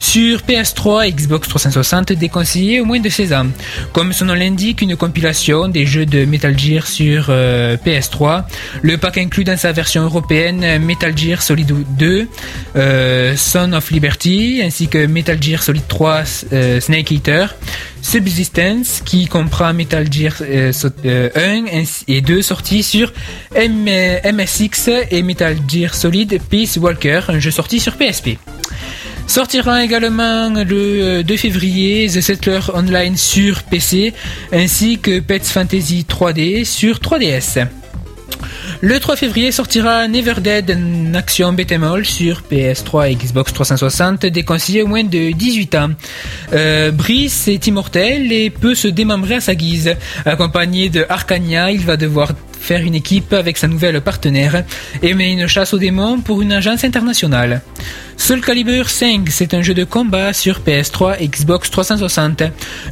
sur 0.00 0.40
PS3 0.40 1.08
et 1.08 1.12
Xbox 1.12 1.48
360 1.48 2.12
déconseillés 2.12 2.80
au 2.80 2.84
moins 2.84 3.00
de 3.00 3.08
16 3.08 3.32
ans. 3.32 3.46
Comme 3.94 4.12
son 4.12 4.26
nom 4.26 4.34
l'indique, 4.34 4.82
une 4.82 4.96
compilation 4.96 5.68
des 5.68 5.86
jeux 5.86 6.04
de 6.04 6.26
Metal 6.26 6.58
Gear 6.58 6.86
sur 6.86 7.26
euh, 7.30 7.78
PS3. 7.78 8.44
Le 8.82 8.98
pack 8.98 9.16
inclut 9.16 9.44
dans 9.44 9.56
sa 9.56 9.72
version 9.72 10.02
européenne 10.02 10.78
Metal 10.84 11.16
Gear 11.16 11.40
Solid 11.40 11.72
2, 11.96 12.28
euh, 12.76 13.34
Son 13.34 13.72
of 13.72 13.90
Liberty, 13.90 14.60
ainsi 14.62 14.88
que 14.88 15.06
Metal 15.06 15.42
Gear 15.42 15.62
Solid 15.62 15.88
3 15.88 16.22
euh, 16.52 16.80
Snake 16.80 17.12
Eater. 17.12 17.54
Subsistence 18.02 19.00
qui 19.04 19.26
comprend 19.26 19.72
Metal 19.72 20.06
Gear 20.12 20.34
euh, 20.42 20.72
so- 20.72 20.88
euh, 21.06 21.30
1 21.34 21.64
ainsi- 21.72 22.04
et 22.08 22.20
2 22.20 22.42
sortis 22.42 22.82
sur 22.82 23.12
MSX 23.54 24.88
et 25.10 25.22
Metal 25.22 25.56
Gear 25.68 25.94
Solid 25.94 26.38
Peace 26.50 26.76
Walker, 26.78 27.20
un 27.28 27.38
jeu 27.38 27.50
sorti 27.50 27.80
sur 27.80 27.94
PSP. 27.96 28.38
Sortira 29.26 29.84
également 29.84 30.50
le 30.50 30.66
euh, 30.72 31.22
2 31.22 31.36
février 31.36 32.08
The 32.08 32.20
Settler 32.20 32.58
Online 32.74 33.16
sur 33.16 33.62
PC 33.62 34.12
ainsi 34.52 34.98
que 34.98 35.20
Pets 35.20 35.44
Fantasy 35.46 36.04
3D 36.06 36.64
sur 36.64 36.98
3DS. 36.98 37.66
Le 38.80 38.98
3 38.98 39.16
février 39.16 39.52
sortira 39.52 40.08
Never 40.08 40.34
Dead, 40.40 40.70
en 40.76 41.14
action 41.14 41.52
beat'em 41.52 42.04
sur 42.04 42.42
PS3 42.50 43.10
et 43.10 43.14
Xbox 43.14 43.52
360, 43.52 44.26
déconseillé 44.26 44.82
au 44.82 44.86
moins 44.86 45.04
de 45.04 45.32
18 45.32 45.74
ans. 45.76 45.90
Euh, 46.52 46.90
Brice 46.90 47.48
est 47.48 47.66
immortel 47.66 48.32
et 48.32 48.50
peut 48.50 48.74
se 48.74 48.88
démembrer 48.88 49.36
à 49.36 49.40
sa 49.40 49.54
guise. 49.54 49.94
Accompagné 50.24 50.88
de 50.88 51.06
Arcania, 51.08 51.70
il 51.70 51.84
va 51.84 51.96
devoir 51.96 52.32
faire 52.62 52.80
une 52.82 52.94
équipe 52.94 53.32
avec 53.32 53.58
sa 53.58 53.68
nouvelle 53.68 54.00
partenaire 54.00 54.64
et 55.02 55.14
mener 55.14 55.32
une 55.32 55.46
chasse 55.46 55.74
aux 55.74 55.78
démons 55.78 56.20
pour 56.20 56.42
une 56.42 56.52
agence 56.52 56.84
internationale. 56.84 57.60
Soul 58.24 58.40
Calibur 58.40 58.88
5, 58.88 59.28
c'est 59.30 59.52
un 59.52 59.62
jeu 59.62 59.74
de 59.74 59.82
combat 59.82 60.32
sur 60.32 60.60
PS3 60.60 61.16
et 61.18 61.26
Xbox 61.26 61.72
360. 61.72 62.44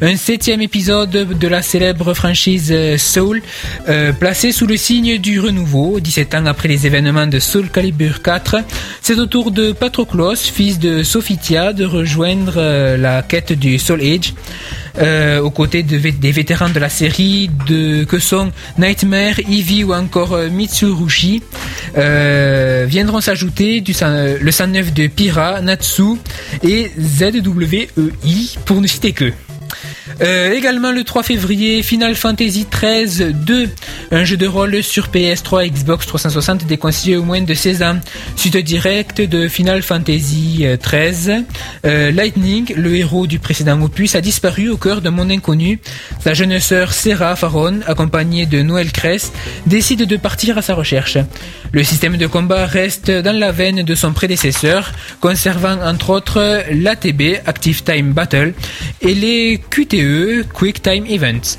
Un 0.02 0.16
septième 0.16 0.60
épisode 0.60 1.10
de 1.38 1.49
la 1.49 1.62
célèbre 1.62 2.14
franchise 2.14 2.75
Soul, 2.96 3.40
euh, 3.88 4.12
placé 4.12 4.50
sous 4.50 4.66
le 4.66 4.76
signe 4.76 5.18
du 5.18 5.38
renouveau, 5.38 6.00
17 6.00 6.34
ans 6.34 6.46
après 6.46 6.66
les 6.66 6.84
événements 6.84 7.28
de 7.28 7.38
Soul 7.38 7.70
Calibur 7.70 8.22
4. 8.22 8.56
C'est 9.02 9.20
au 9.20 9.26
tour 9.26 9.52
de 9.52 9.70
Patroclos, 9.70 10.34
fils 10.34 10.80
de 10.80 11.04
Sophitia, 11.04 11.75
de 11.75 11.84
rejoindre 11.84 12.54
euh, 12.56 12.96
la 12.96 13.22
quête 13.22 13.52
du 13.52 13.78
Soul 13.78 14.00
Age. 14.00 14.34
Euh, 14.99 15.40
aux 15.40 15.52
côtés 15.52 15.84
des 15.84 16.32
vétérans 16.32 16.68
de 16.68 16.80
la 16.80 16.88
série 16.88 17.49
que 17.68 18.18
sont 18.18 18.50
Nightmare, 18.76 19.38
Eevee 19.49 19.84
ou 19.84 19.94
encore 19.94 20.37
Mitsurushi, 20.50 21.44
viendront 21.94 23.20
s'ajouter 23.20 23.84
le 23.87 24.50
109 24.50 24.92
de 24.92 25.06
Pira, 25.21 25.61
Natsu 25.61 26.17
et 26.62 26.91
ZWEI 26.99 27.91
pour 28.65 28.81
ne 28.81 28.87
citer 28.87 29.12
que. 29.12 29.31
Euh, 30.22 30.52
également 30.52 30.92
le 30.92 31.04
3 31.04 31.22
février, 31.22 31.82
Final 31.82 32.14
Fantasy 32.14 32.66
XIII 32.70 33.32
2, 33.32 33.68
un 34.12 34.25
jeu 34.25 34.37
de 34.37 34.46
rôle 34.46 34.82
sur 34.82 35.08
PS3 35.08 35.70
Xbox 35.70 36.06
360 36.06 36.66
déconseillé 36.66 37.16
au 37.16 37.22
moins 37.22 37.40
de 37.40 37.54
16 37.54 37.82
ans. 37.82 38.00
Suite 38.36 38.56
directe 38.58 39.21
de 39.21 39.49
Final 39.49 39.82
Fantasy 39.82 40.66
XIII, 40.82 41.45
euh, 41.86 42.10
Lightning, 42.10 42.75
le 42.76 42.97
héros 42.97 43.26
du 43.26 43.38
précédent 43.38 43.80
opus, 43.80 44.14
a 44.14 44.21
disparu 44.21 44.69
au 44.69 44.76
cœur 44.76 45.00
d'un 45.00 45.10
monde 45.10 45.30
inconnu. 45.30 45.80
Sa 46.23 46.34
jeune 46.34 46.58
sœur 46.60 46.93
Sarah 46.93 47.36
Faron, 47.36 47.80
accompagnée 47.86 48.47
de 48.47 48.62
Noël 48.62 48.93
Cress, 48.93 49.32
décide 49.66 50.04
de 50.04 50.16
partir 50.16 50.58
à 50.58 50.62
sa 50.62 50.75
recherche. 50.75 51.19
Le 51.73 51.82
système 51.84 52.16
de 52.16 52.26
combat 52.26 52.66
reste 52.66 53.10
dans 53.10 53.36
la 53.36 53.52
veine 53.52 53.82
de 53.82 53.95
son 53.95 54.12
prédécesseur, 54.12 54.93
conservant 55.21 55.78
entre 55.82 56.10
autres 56.10 56.64
l'ATB, 56.73 57.40
Active 57.47 57.82
Time 57.84 58.12
Battle, 58.12 58.54
et 59.00 59.14
les 59.14 59.60
QTE, 59.71 60.49
Quick 60.52 60.83
Time 60.83 61.06
Events. 61.06 61.59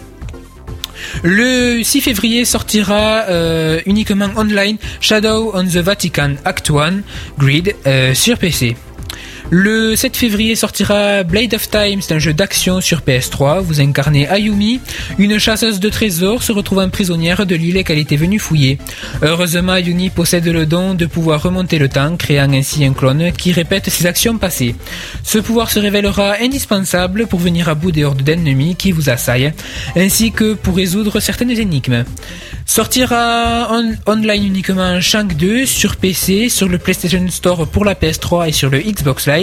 Le 1.24 1.82
6 1.84 2.02
février 2.02 2.45
sortira 2.45 3.24
euh, 3.30 3.80
uniquement 3.86 4.30
online 4.36 4.78
Shadow 5.00 5.52
on 5.54 5.63
the 5.63 5.78
Vatican 5.78 6.36
Act 6.45 6.69
1 6.69 7.02
Grid 7.38 7.76
euh, 7.88 8.13
sur 8.13 8.38
PC. 8.38 8.76
Le 9.53 9.97
7 9.97 10.15
février 10.15 10.55
sortira 10.55 11.23
Blade 11.23 11.53
of 11.53 11.69
Time, 11.69 11.99
c'est 12.01 12.13
un 12.13 12.19
jeu 12.19 12.31
d'action 12.31 12.79
sur 12.79 13.01
PS3. 13.01 13.59
Vous 13.59 13.81
incarnez 13.81 14.25
Ayumi, 14.29 14.79
une 15.17 15.39
chasseuse 15.39 15.81
de 15.81 15.89
trésors 15.89 16.41
se 16.41 16.53
retrouvant 16.53 16.87
prisonnière 16.87 17.45
de 17.45 17.55
l'île 17.55 17.83
qu'elle 17.83 17.97
était 17.97 18.15
venue 18.15 18.39
fouiller. 18.39 18.77
Heureusement, 19.21 19.73
Ayumi 19.73 20.09
possède 20.09 20.47
le 20.47 20.65
don 20.65 20.93
de 20.93 21.05
pouvoir 21.05 21.43
remonter 21.43 21.79
le 21.79 21.89
temps, 21.89 22.15
créant 22.15 22.53
ainsi 22.53 22.85
un 22.85 22.93
clone 22.93 23.33
qui 23.33 23.51
répète 23.51 23.89
ses 23.89 24.05
actions 24.05 24.37
passées. 24.37 24.73
Ce 25.21 25.37
pouvoir 25.37 25.69
se 25.69 25.79
révélera 25.79 26.35
indispensable 26.39 27.27
pour 27.27 27.39
venir 27.41 27.67
à 27.67 27.75
bout 27.75 27.91
des 27.91 28.05
hordes 28.05 28.21
d'ennemis 28.21 28.77
qui 28.77 28.93
vous 28.93 29.09
assaillent, 29.09 29.51
ainsi 29.97 30.31
que 30.31 30.53
pour 30.53 30.77
résoudre 30.77 31.19
certaines 31.19 31.51
énigmes. 31.51 32.05
Sortira 32.65 33.69
online 34.05 34.45
uniquement 34.45 35.01
Shank 35.01 35.35
2 35.35 35.65
sur 35.65 35.97
PC, 35.97 36.47
sur 36.47 36.69
le 36.69 36.77
PlayStation 36.77 37.27
Store 37.27 37.67
pour 37.67 37.83
la 37.83 37.95
PS3 37.95 38.47
et 38.47 38.51
sur 38.53 38.69
le 38.69 38.79
Xbox 38.79 39.27
Live, 39.27 39.40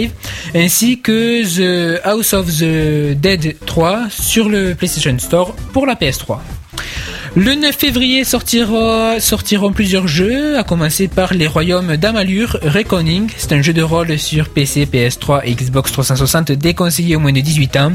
ainsi 0.53 0.99
que 0.99 1.43
The 1.43 2.01
House 2.03 2.33
of 2.33 2.47
the 2.47 3.13
Dead 3.15 3.55
3 3.65 4.07
sur 4.09 4.49
le 4.49 4.75
PlayStation 4.75 5.17
Store 5.19 5.53
pour 5.73 5.85
la 5.85 5.95
PS3. 5.95 6.37
Le 7.35 7.53
9 7.53 7.75
février 7.75 8.23
sortiront 8.23 9.71
plusieurs 9.71 10.07
jeux, 10.07 10.57
à 10.57 10.63
commencer 10.63 11.07
par 11.07 11.33
Les 11.33 11.45
Royaumes 11.45 11.95
d'Amalur 11.95 12.57
Reckoning. 12.63 13.29
C'est 13.37 13.53
un 13.53 13.61
jeu 13.61 13.71
de 13.71 13.83
rôle 13.83 14.17
sur 14.17 14.49
PC, 14.49 14.87
PS3 14.91 15.41
et 15.45 15.53
Xbox 15.53 15.91
360 15.91 16.51
déconseillé 16.53 17.15
au 17.15 17.19
moins 17.19 17.31
de 17.31 17.39
18 17.39 17.77
ans. 17.77 17.91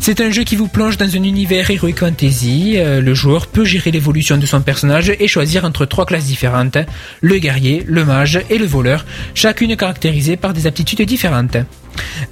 C'est 0.00 0.20
un 0.20 0.30
jeu 0.30 0.42
qui 0.42 0.56
vous 0.56 0.66
plonge 0.66 0.98
dans 0.98 1.08
un 1.08 1.22
univers 1.22 1.70
Heroic 1.70 1.94
Fantasy. 1.96 2.74
Euh, 2.76 3.00
le 3.00 3.14
joueur 3.14 3.46
peut 3.46 3.64
gérer 3.64 3.92
l'évolution 3.92 4.38
de 4.38 4.46
son 4.46 4.60
personnage 4.60 5.12
et 5.18 5.28
choisir 5.28 5.64
entre 5.64 5.86
trois 5.86 6.04
classes 6.04 6.26
différentes, 6.26 6.78
le 7.20 7.38
guerrier, 7.38 7.84
le 7.86 8.04
mage 8.04 8.40
et 8.50 8.58
le 8.58 8.66
voleur, 8.66 9.06
chacune 9.34 9.76
caractérisée 9.76 10.36
par 10.36 10.52
des 10.52 10.66
aptitudes 10.66 11.02
différentes. 11.02 11.56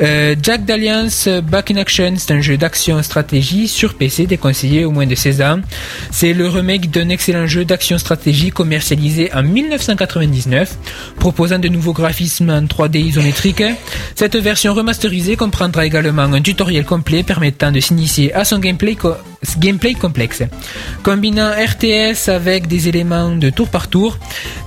Euh, 0.00 0.34
Jack 0.42 0.64
d'Alliance 0.64 1.28
Back 1.28 1.70
in 1.70 1.76
Action, 1.76 2.14
c'est 2.16 2.32
un 2.32 2.40
jeu 2.40 2.56
d'action-stratégie 2.56 3.68
sur 3.68 3.94
PC 3.94 4.26
déconseillé 4.26 4.84
au 4.84 4.90
moins 4.90 5.06
de 5.06 5.14
16 5.14 5.42
ans. 5.42 5.60
C'est 6.10 6.32
le 6.32 6.48
remake 6.48 6.90
d'un 6.90 7.08
excellent 7.08 7.46
jeu 7.46 7.64
d'action-stratégie 7.64 8.50
commercialisé 8.50 9.32
en 9.34 9.42
1999, 9.42 10.76
proposant 11.18 11.58
de 11.58 11.68
nouveaux 11.68 11.92
graphismes 11.92 12.50
en 12.50 12.62
3D 12.62 12.98
isométrique. 12.98 13.62
Cette 14.14 14.36
version 14.36 14.74
remasterisée 14.74 15.36
comprendra 15.36 15.86
également 15.86 16.22
un 16.22 16.40
tutoriel 16.40 16.84
complet 16.84 17.22
permettant 17.22 17.72
de 17.72 17.80
s'initier 17.80 18.32
à 18.34 18.44
son 18.44 18.58
gameplay, 18.58 18.96
gameplay 19.58 19.94
complexe. 19.94 20.42
Combinant 21.02 21.50
RTS 21.50 22.28
avec 22.28 22.66
des 22.66 22.88
éléments 22.88 23.34
de 23.34 23.50
tour 23.50 23.68
par 23.68 23.88
tour, 23.88 24.18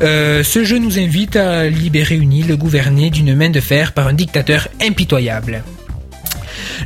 euh, 0.01 0.43
ce 0.43 0.63
jeu 0.63 0.77
nous 0.77 0.99
invite 0.99 1.35
à 1.35 1.67
libérer 1.67 2.15
une 2.15 2.33
île 2.33 2.55
gouvernée 2.55 3.09
d'une 3.09 3.35
main 3.35 3.49
de 3.49 3.59
fer 3.59 3.93
par 3.93 4.07
un 4.07 4.13
dictateur 4.13 4.67
impitoyable. 4.81 5.63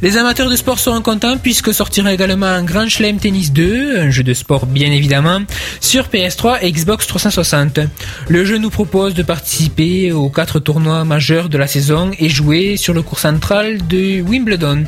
Les 0.01 0.17
amateurs 0.17 0.49
de 0.49 0.55
sport 0.55 0.79
seront 0.79 1.01
contents 1.01 1.37
puisque 1.37 1.73
sortira 1.73 2.13
également 2.13 2.45
un 2.45 2.63
Grand 2.63 2.87
Chelem 2.87 3.17
Tennis 3.17 3.51
2, 3.51 3.99
un 3.99 4.09
jeu 4.09 4.23
de 4.23 4.33
sport 4.33 4.65
bien 4.65 4.91
évidemment, 4.91 5.41
sur 5.81 6.07
PS3 6.07 6.59
et 6.61 6.71
Xbox 6.71 7.07
360. 7.07 7.79
Le 8.27 8.45
jeu 8.45 8.57
nous 8.57 8.69
propose 8.69 9.13
de 9.13 9.23
participer 9.23 10.11
aux 10.11 10.29
quatre 10.29 10.59
tournois 10.59 11.03
majeurs 11.03 11.49
de 11.49 11.57
la 11.57 11.67
saison 11.67 12.11
et 12.19 12.29
jouer 12.29 12.77
sur 12.77 12.93
le 12.93 13.01
cours 13.01 13.19
central 13.19 13.85
de 13.87 14.21
Wimbledon. 14.21 14.85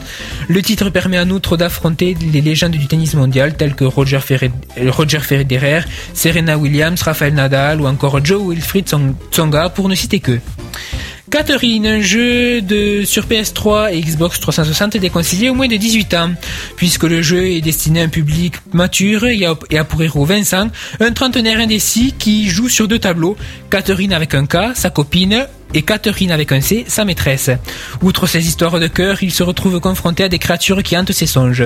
Le 0.47 0.61
titre 0.61 0.89
permet 0.89 1.19
en 1.19 1.29
outre 1.29 1.57
d'affronter 1.57 2.15
les 2.31 2.41
légendes 2.41 2.71
du 2.71 2.87
tennis 2.87 3.13
mondial 3.13 3.55
telles 3.55 3.75
que 3.75 3.85
Roger, 3.85 4.19
Federer, 4.19 5.81
Serena 6.13 6.57
Williams, 6.57 7.01
Rafael 7.01 7.33
Nadal 7.33 7.81
ou 7.81 7.87
encore 7.87 8.23
Joe 8.23 8.41
Wilfried 8.49 8.87
Tsonga 9.31 9.69
pour 9.69 9.89
ne 9.89 9.95
citer 9.95 10.19
que. 10.19 10.39
Catherine, 11.31 11.87
un 11.87 12.01
jeu 12.01 12.61
de 12.61 13.05
sur 13.05 13.25
PS3 13.25 13.93
et 13.93 14.01
Xbox 14.01 14.41
360 14.41 14.97
est 14.97 14.99
déconseillé 14.99 15.49
au 15.49 15.53
moins 15.53 15.69
de 15.69 15.77
18 15.77 16.13
ans, 16.15 16.31
puisque 16.75 17.05
le 17.05 17.21
jeu 17.21 17.51
est 17.51 17.61
destiné 17.61 18.01
à 18.01 18.03
un 18.03 18.09
public 18.09 18.55
mature 18.73 19.25
et 19.25 19.45
a, 19.45 19.83
pour 19.85 20.03
héros 20.03 20.25
Vincent, 20.25 20.67
un 20.99 21.11
trentenaire 21.13 21.59
indécis 21.59 22.13
qui 22.19 22.49
joue 22.49 22.67
sur 22.67 22.89
deux 22.89 22.99
tableaux, 22.99 23.37
Catherine 23.69 24.11
avec 24.11 24.35
un 24.35 24.45
K, 24.45 24.75
sa 24.75 24.89
copine, 24.89 25.47
et 25.73 25.83
Catherine 25.83 26.31
avec 26.31 26.51
un 26.51 26.59
C, 26.59 26.83
sa 26.89 27.05
maîtresse. 27.05 27.49
Outre 28.01 28.27
ces 28.27 28.45
histoires 28.45 28.77
de 28.81 28.87
cœur, 28.87 29.23
il 29.23 29.31
se 29.31 29.41
retrouve 29.41 29.79
confronté 29.79 30.25
à 30.25 30.29
des 30.29 30.37
créatures 30.37 30.83
qui 30.83 30.97
hantent 30.97 31.13
ses 31.13 31.27
songes. 31.27 31.63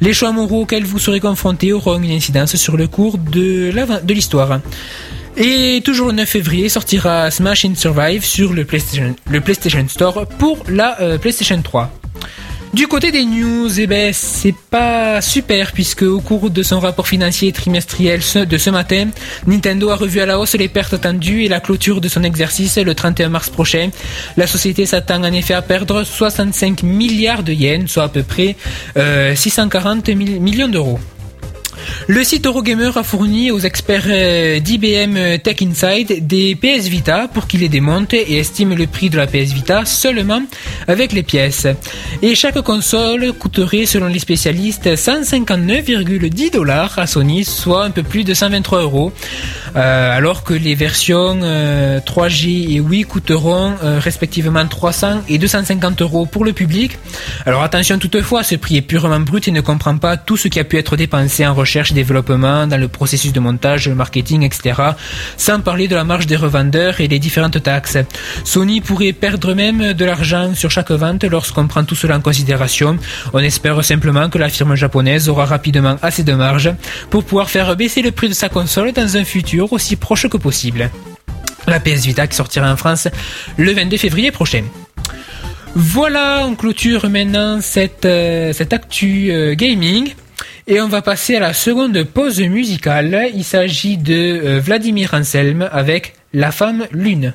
Les 0.00 0.12
choix 0.12 0.30
moraux 0.30 0.62
auxquels 0.62 0.84
vous 0.84 1.00
serez 1.00 1.18
confrontés 1.18 1.72
auront 1.72 2.00
une 2.00 2.12
incidence 2.12 2.54
sur 2.54 2.76
le 2.76 2.86
cours 2.86 3.18
de 3.18 3.72
l'histoire. 4.12 4.60
Et 5.40 5.82
toujours 5.84 6.08
le 6.08 6.14
9 6.14 6.28
février 6.28 6.68
sortira 6.68 7.30
Smash 7.30 7.64
in 7.64 7.76
Survive 7.76 8.24
sur 8.24 8.52
le 8.52 8.64
PlayStation, 8.64 9.14
Store 9.86 10.26
pour 10.26 10.64
la 10.68 11.00
euh, 11.00 11.16
PlayStation 11.16 11.62
3. 11.62 11.92
Du 12.74 12.88
côté 12.88 13.12
des 13.12 13.24
news, 13.24 13.78
eh 13.78 13.86
ben, 13.86 14.12
c'est 14.12 14.54
pas 14.68 15.20
super 15.20 15.70
puisque 15.70 16.02
au 16.02 16.20
cours 16.20 16.50
de 16.50 16.62
son 16.64 16.80
rapport 16.80 17.06
financier 17.06 17.52
trimestriel 17.52 18.20
de 18.34 18.58
ce 18.58 18.70
matin, 18.70 19.10
Nintendo 19.46 19.90
a 19.90 19.94
revu 19.94 20.20
à 20.20 20.26
la 20.26 20.40
hausse 20.40 20.54
les 20.54 20.66
pertes 20.66 20.94
attendues 20.94 21.44
et 21.44 21.48
la 21.48 21.60
clôture 21.60 22.00
de 22.00 22.08
son 22.08 22.24
exercice 22.24 22.76
le 22.76 22.96
31 22.96 23.28
mars 23.28 23.48
prochain. 23.48 23.90
La 24.36 24.48
société 24.48 24.86
s'attend 24.86 25.22
en 25.22 25.32
effet 25.32 25.54
à 25.54 25.62
perdre 25.62 26.02
65 26.02 26.82
milliards 26.82 27.44
de 27.44 27.52
yens, 27.52 27.88
soit 27.88 28.04
à 28.04 28.08
peu 28.08 28.24
près 28.24 28.56
640 29.36 30.08
euh, 30.08 30.14
millions 30.14 30.68
d'euros. 30.68 30.98
Le 32.06 32.24
site 32.24 32.46
Eurogamer 32.46 32.90
a 32.96 33.02
fourni 33.02 33.50
aux 33.50 33.60
experts 33.60 34.06
euh, 34.08 34.60
d'IBM 34.60 35.38
Tech 35.38 35.62
Inside 35.62 36.26
des 36.26 36.54
PS 36.54 36.88
Vita 36.88 37.28
pour 37.32 37.46
qu'ils 37.46 37.60
les 37.60 37.68
démontent 37.68 38.14
et 38.14 38.38
estiment 38.38 38.74
le 38.74 38.86
prix 38.86 39.10
de 39.10 39.16
la 39.16 39.26
PS 39.26 39.52
Vita 39.52 39.84
seulement 39.84 40.42
avec 40.86 41.12
les 41.12 41.22
pièces. 41.22 41.66
Et 42.22 42.34
chaque 42.34 42.60
console 42.62 43.32
coûterait, 43.32 43.86
selon 43.86 44.06
les 44.06 44.18
spécialistes, 44.18 44.86
159,10 44.86 46.52
dollars 46.52 46.98
à 46.98 47.06
Sony, 47.06 47.44
soit 47.44 47.84
un 47.84 47.90
peu 47.90 48.02
plus 48.02 48.24
de 48.24 48.34
123 48.34 48.82
euros, 48.82 49.12
euh, 49.76 50.16
alors 50.16 50.44
que 50.44 50.54
les 50.54 50.74
versions 50.74 51.38
3G 51.38 51.44
euh, 51.44 52.74
et 52.74 52.80
Wii 52.80 53.04
coûteront 53.04 53.74
respectivement 53.82 54.66
300 54.66 55.22
et 55.28 55.38
250 55.38 56.02
euros 56.02 56.26
pour 56.26 56.44
le 56.44 56.52
public. 56.52 56.98
Alors 57.46 57.62
attention 57.62 57.98
toutefois, 57.98 58.42
ce 58.42 58.56
prix 58.56 58.78
est 58.78 58.82
purement 58.82 59.20
brut 59.20 59.46
et 59.46 59.52
ne 59.52 59.60
comprend 59.60 59.96
pas 59.96 60.16
tout 60.16 60.36
ce 60.36 60.48
qui 60.48 60.58
a 60.58 60.64
pu 60.64 60.76
être 60.78 60.96
dépensé 60.96 61.46
en 61.46 61.54
recherche 61.54 61.67
recherche 61.68 61.90
et 61.90 61.94
développement, 61.94 62.66
dans 62.66 62.80
le 62.80 62.88
processus 62.88 63.30
de 63.34 63.40
montage, 63.40 63.88
le 63.88 63.94
marketing, 63.94 64.42
etc. 64.42 64.62
Sans 65.36 65.60
parler 65.60 65.86
de 65.86 65.94
la 65.94 66.04
marge 66.04 66.26
des 66.26 66.36
revendeurs 66.36 67.02
et 67.02 67.08
les 67.08 67.18
différentes 67.18 67.62
taxes. 67.62 67.98
Sony 68.42 68.80
pourrait 68.80 69.12
perdre 69.12 69.52
même 69.52 69.92
de 69.92 70.04
l'argent 70.06 70.54
sur 70.54 70.70
chaque 70.70 70.90
vente 70.90 71.24
lorsqu'on 71.24 71.66
prend 71.66 71.84
tout 71.84 71.94
cela 71.94 72.16
en 72.16 72.22
considération. 72.22 72.96
On 73.34 73.40
espère 73.40 73.84
simplement 73.84 74.30
que 74.30 74.38
la 74.38 74.48
firme 74.48 74.76
japonaise 74.76 75.28
aura 75.28 75.44
rapidement 75.44 75.96
assez 76.00 76.24
de 76.24 76.32
marge 76.32 76.72
pour 77.10 77.22
pouvoir 77.24 77.50
faire 77.50 77.76
baisser 77.76 78.00
le 78.00 78.12
prix 78.12 78.30
de 78.30 78.34
sa 78.34 78.48
console 78.48 78.92
dans 78.92 79.18
un 79.18 79.24
futur 79.24 79.70
aussi 79.74 79.96
proche 79.96 80.26
que 80.26 80.38
possible. 80.38 80.90
La 81.66 81.80
PS 81.80 82.06
Vita 82.06 82.26
qui 82.26 82.34
sortira 82.34 82.72
en 82.72 82.76
France 82.76 83.08
le 83.58 83.72
22 83.74 83.98
février 83.98 84.30
prochain. 84.30 84.64
Voilà, 85.74 86.46
on 86.46 86.54
clôture 86.54 87.10
maintenant 87.10 87.60
cette, 87.60 88.06
euh, 88.06 88.54
cette 88.54 88.72
actu 88.72 89.30
euh, 89.30 89.54
gaming. 89.54 90.14
Et 90.70 90.82
on 90.82 90.88
va 90.88 91.00
passer 91.00 91.34
à 91.34 91.40
la 91.40 91.54
seconde 91.54 92.04
pause 92.04 92.42
musicale. 92.42 93.30
Il 93.34 93.42
s'agit 93.42 93.96
de 93.96 94.12
euh, 94.12 94.60
Vladimir 94.60 95.14
Anselm 95.14 95.66
avec 95.72 96.12
La 96.34 96.52
femme 96.52 96.86
lune. 96.92 97.32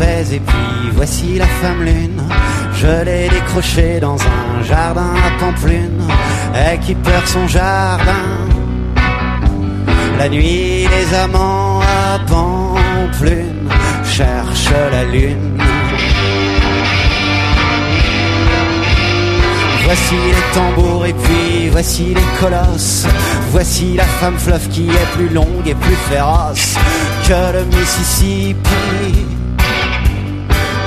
Et 0.00 0.40
puis 0.40 0.90
voici 0.94 1.38
la 1.38 1.46
femme 1.46 1.82
lune. 1.82 2.22
Je 2.74 3.04
l'ai 3.04 3.28
décrochée 3.28 4.00
dans 4.00 4.16
un 4.16 4.62
jardin 4.62 5.14
à 5.14 5.40
Pamplune, 5.40 6.02
et 6.54 6.78
qui 6.78 6.94
perd 6.94 7.26
son 7.26 7.46
jardin. 7.48 8.26
La 10.18 10.28
nuit, 10.28 10.86
les 10.86 11.14
amants 11.14 11.80
à 11.80 12.18
Pamplune 12.26 13.68
cherchent 14.04 14.70
la 14.92 15.04
lune. 15.04 15.58
Voici 19.84 20.14
les 20.14 20.54
tambours 20.54 21.06
et 21.06 21.12
puis 21.12 21.68
voici 21.70 22.14
les 22.14 22.40
colosses. 22.40 23.06
Voici 23.52 23.94
la 23.94 24.04
femme 24.04 24.36
fleuve 24.36 24.68
qui 24.68 24.88
est 24.88 25.12
plus 25.14 25.28
longue 25.28 25.66
et 25.66 25.74
plus 25.74 25.96
féroce 26.10 26.76
que 27.26 27.52
le 27.52 27.64
Mississippi. 27.66 29.35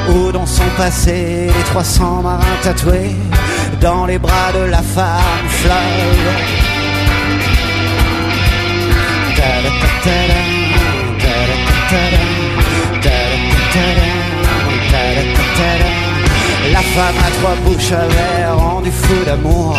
Où 0.09 0.31
dans 0.31 0.45
son 0.45 0.63
passé 0.75 1.47
les 1.55 1.63
300 1.65 2.23
marins 2.23 2.57
tatoués 2.63 3.15
dans 3.79 4.05
les 4.07 4.17
bras 4.17 4.51
de 4.53 4.69
la 4.69 4.81
femme 4.81 5.47
fleuve. 5.47 6.59
La 16.71 16.81
femme 16.81 17.15
à 17.25 17.31
trois 17.39 17.55
bouches 17.65 17.91
avait 17.91 18.51
rendu 18.51 18.91
fou 18.91 19.25
d'amour. 19.25 19.77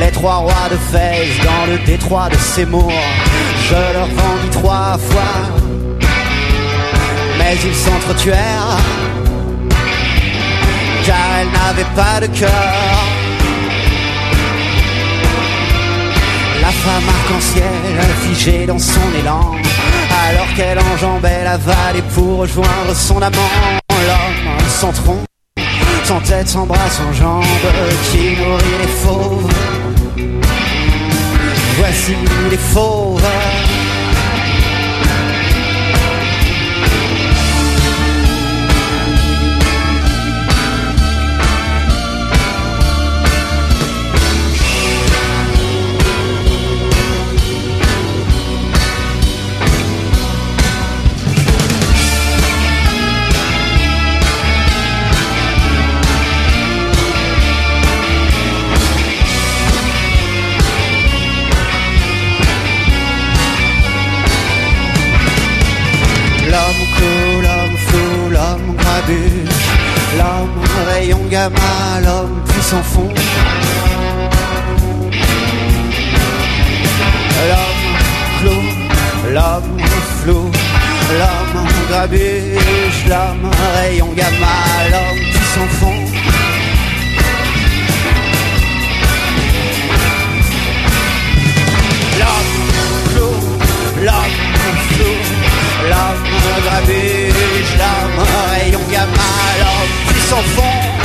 Les 0.00 0.10
trois 0.10 0.36
rois 0.36 0.68
de 0.70 0.76
Fès 0.76 1.28
dans 1.44 1.72
le 1.72 1.78
détroit 1.86 2.28
de 2.28 2.36
Seymour. 2.36 2.92
Je 3.68 3.74
leur 3.94 4.06
vendis 4.06 4.50
trois 4.50 4.98
fois 4.98 5.48
Mais 7.38 7.56
ils 7.64 7.74
s'entretuèrent 7.74 8.99
N'avaient 11.52 11.92
pas 11.94 12.20
de 12.20 12.26
cœur 12.26 12.50
La 16.60 16.70
femme 16.70 17.08
arc-en-ciel 17.08 17.64
figée 18.22 18.66
dans 18.66 18.78
son 18.78 19.00
élan 19.18 19.54
Alors 20.28 20.46
qu'elle 20.56 20.78
enjambait 20.78 21.44
la 21.44 21.56
vallée 21.56 22.02
pour 22.14 22.38
rejoindre 22.38 22.94
son 22.94 23.20
amant 23.22 23.50
L'homme 23.90 24.58
sans 24.68 24.92
tronc 24.92 25.24
sans 26.10 26.20
tête, 26.22 26.48
sans 26.48 26.66
bras, 26.66 26.90
sans 26.90 27.12
jambes, 27.12 27.44
qui 28.10 28.36
nourrit 28.36 28.78
les 28.80 28.88
fauves. 28.88 29.52
Voici 31.78 32.16
les 32.50 32.56
fauves. 32.56 33.22
Grabuge, 69.10 69.48
l'homme 70.16 70.60
rayon 70.88 71.20
gamma, 71.30 72.00
l'homme 72.02 72.42
puissant 72.46 72.82
fond. 72.82 73.08
L'homme 77.48 77.86
clou, 78.40 78.62
l'homme 79.32 79.80
flou, 80.22 80.50
l'homme 81.18 81.66
grabuge, 81.88 83.06
l'homme 83.08 83.50
rayon 83.74 84.12
gamma, 84.14 84.54
l'homme 84.90 85.24
puissant 85.32 85.70
fond. 85.80 85.98
L'homme 92.18 92.58
clou, 93.14 93.34
l'homme 94.04 94.40
flou, 94.90 95.14
l'homme 95.88 97.29
grabuge, 97.60 97.76
l'homme 97.78 98.26
rayon 98.50 98.80
gamma, 98.90 99.30
l'homme 99.58 100.12
puissant 100.12 100.42
fond. 100.56 100.62
L'homme 100.62 100.99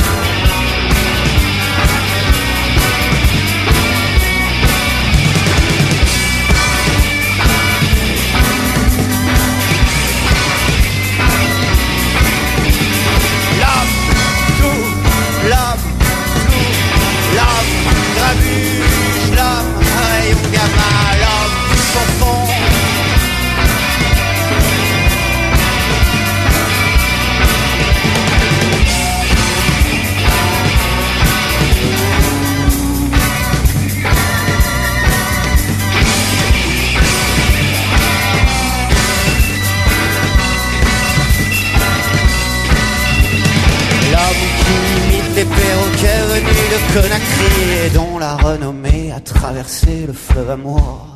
perroquets 45.46 46.22
venus 46.32 46.68
de 46.72 46.94
Conakry 46.94 47.86
et 47.86 47.90
dont 47.90 48.18
la 48.18 48.36
renommée 48.36 49.12
a 49.12 49.20
traversé 49.20 50.06
le 50.06 50.12
fleuve 50.12 50.50
amour. 50.50 51.15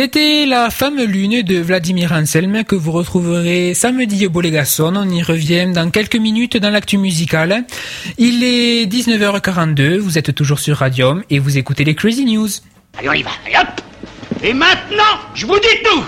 C'était 0.00 0.46
la 0.46 0.70
femme 0.70 1.02
lune 1.02 1.42
de 1.42 1.58
Vladimir 1.58 2.12
Anselm 2.12 2.62
que 2.62 2.76
vous 2.76 2.92
retrouverez 2.92 3.74
samedi 3.74 4.28
au 4.28 4.30
Bolégason. 4.30 4.94
On 4.94 5.08
y 5.08 5.24
revient 5.24 5.72
dans 5.74 5.90
quelques 5.90 6.14
minutes 6.14 6.56
dans 6.56 6.70
l'actu 6.70 6.98
musicale. 6.98 7.64
Il 8.16 8.44
est 8.44 8.86
19h42, 8.86 9.98
vous 9.98 10.16
êtes 10.16 10.32
toujours 10.36 10.60
sur 10.60 10.76
Radium 10.76 11.24
et 11.30 11.40
vous 11.40 11.58
écoutez 11.58 11.82
les 11.82 11.96
Crazy 11.96 12.24
News. 12.26 12.48
Allez, 12.96 13.08
on 13.08 13.12
y 13.12 13.22
va. 13.24 13.30
Allez, 13.44 13.56
hop 13.56 14.44
Et 14.44 14.52
maintenant, 14.52 15.18
je 15.34 15.46
vous 15.46 15.58
dis 15.58 15.82
tout 15.82 16.04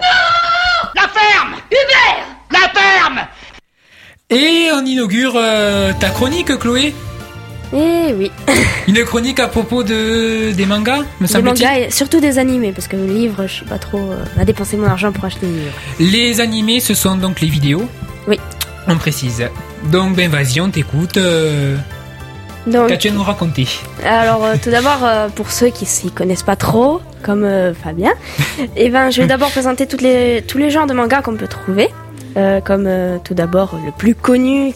La 0.95 1.09
ferme 1.09 1.57
Hubert 1.73 2.27
La 2.53 2.69
ferme 2.81 3.27
Et 4.31 4.69
on 4.73 4.87
inaugure 4.87 5.33
euh, 5.35 5.93
ta 5.99 6.11
chronique, 6.11 6.57
Chloé? 6.61 6.95
Eh 7.73 8.13
oui, 8.19 8.33
Une 8.89 9.05
chronique 9.05 9.39
à 9.39 9.47
propos 9.47 9.85
de 9.85 10.51
des 10.53 10.67
mangas, 10.67 11.05
me 11.21 11.27
des 11.27 11.33
semble-t-il. 11.33 11.65
mangas 11.67 11.79
et 11.87 11.91
surtout 11.91 12.21
des 12.21 12.39
animés 12.39 12.73
parce 12.73 12.89
que 12.89 12.97
le 12.97 13.07
livre, 13.07 13.47
je 13.47 13.53
suis 13.53 13.65
pas 13.65 13.79
trop 13.79 13.99
euh, 13.99 14.25
à 14.41 14.45
dépenser 14.45 14.77
mon 14.77 14.87
argent 14.87 15.13
pour 15.13 15.25
acheter 15.25 15.47
des 15.47 15.53
livres. 15.53 15.73
Les 16.01 16.41
animés, 16.41 16.81
ce 16.81 16.95
sont 16.95 17.15
donc 17.17 17.41
les 17.41 17.49
vidéos. 17.49 17.85
Oui. 18.27 18.41
On 18.89 18.97
précise. 18.97 19.45
Donc, 19.93 20.17
ben 20.17 20.29
vas-y, 20.29 20.61
on 20.61 20.69
t'écoute. 20.71 21.17
Euh, 21.17 21.77
Donc, 22.67 22.89
Qu'as-tu 22.89 23.09
à 23.09 23.13
nous 23.13 23.23
raconter? 23.23 23.69
Alors 24.05 24.45
euh, 24.45 24.55
tout 24.61 24.71
d'abord 24.71 25.05
euh, 25.05 25.29
pour 25.29 25.53
ceux 25.53 25.69
qui 25.71 25.87
s'y 25.87 26.11
connaissent 26.11 26.43
pas 26.43 26.57
trop, 26.57 27.01
comme 27.23 27.45
euh, 27.45 27.73
Fabien, 27.73 28.13
eh 28.77 28.89
ben 28.91 29.11
je 29.11 29.21
vais 29.23 29.29
d'abord 29.29 29.51
présenter 29.51 29.87
toutes 29.87 30.03
les 30.03 30.43
tous 30.47 30.59
les 30.59 30.71
genres 30.71 30.87
de 30.89 30.93
mangas 30.95 31.23
qu'on 31.23 31.37
peut 31.37 31.47
trouver, 31.49 31.89
Euh, 32.37 32.61
comme 32.61 32.87
euh, 32.87 33.19
tout 33.23 33.35
d'abord 33.35 33.77
le 33.85 33.91
plus 33.93 34.15
connu, 34.15 34.73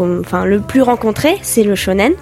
enfin 0.00 0.44
le 0.44 0.60
plus 0.60 0.82
rencontré, 0.82 1.36
c'est 1.42 1.62
le 1.62 1.74
shonen, 1.74 2.12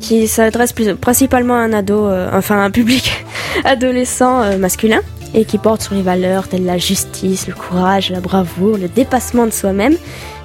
qui 0.00 0.28
s'adresse 0.28 0.74
principalement 1.00 1.54
à 1.54 1.58
un 1.58 1.72
ado, 1.72 2.06
euh, 2.06 2.28
enfin 2.32 2.62
un 2.62 2.70
public 2.70 3.24
adolescent 3.64 4.42
euh, 4.42 4.58
masculin 4.58 5.00
et 5.32 5.44
qui 5.44 5.58
porte 5.58 5.82
sur 5.82 5.94
les 5.94 6.02
valeurs 6.02 6.46
telles 6.46 6.64
la 6.64 6.78
justice, 6.78 7.48
le 7.48 7.54
courage, 7.54 8.10
la 8.10 8.20
bravoure, 8.20 8.78
le 8.78 8.88
dépassement 8.88 9.46
de 9.46 9.50
soi-même. 9.50 9.96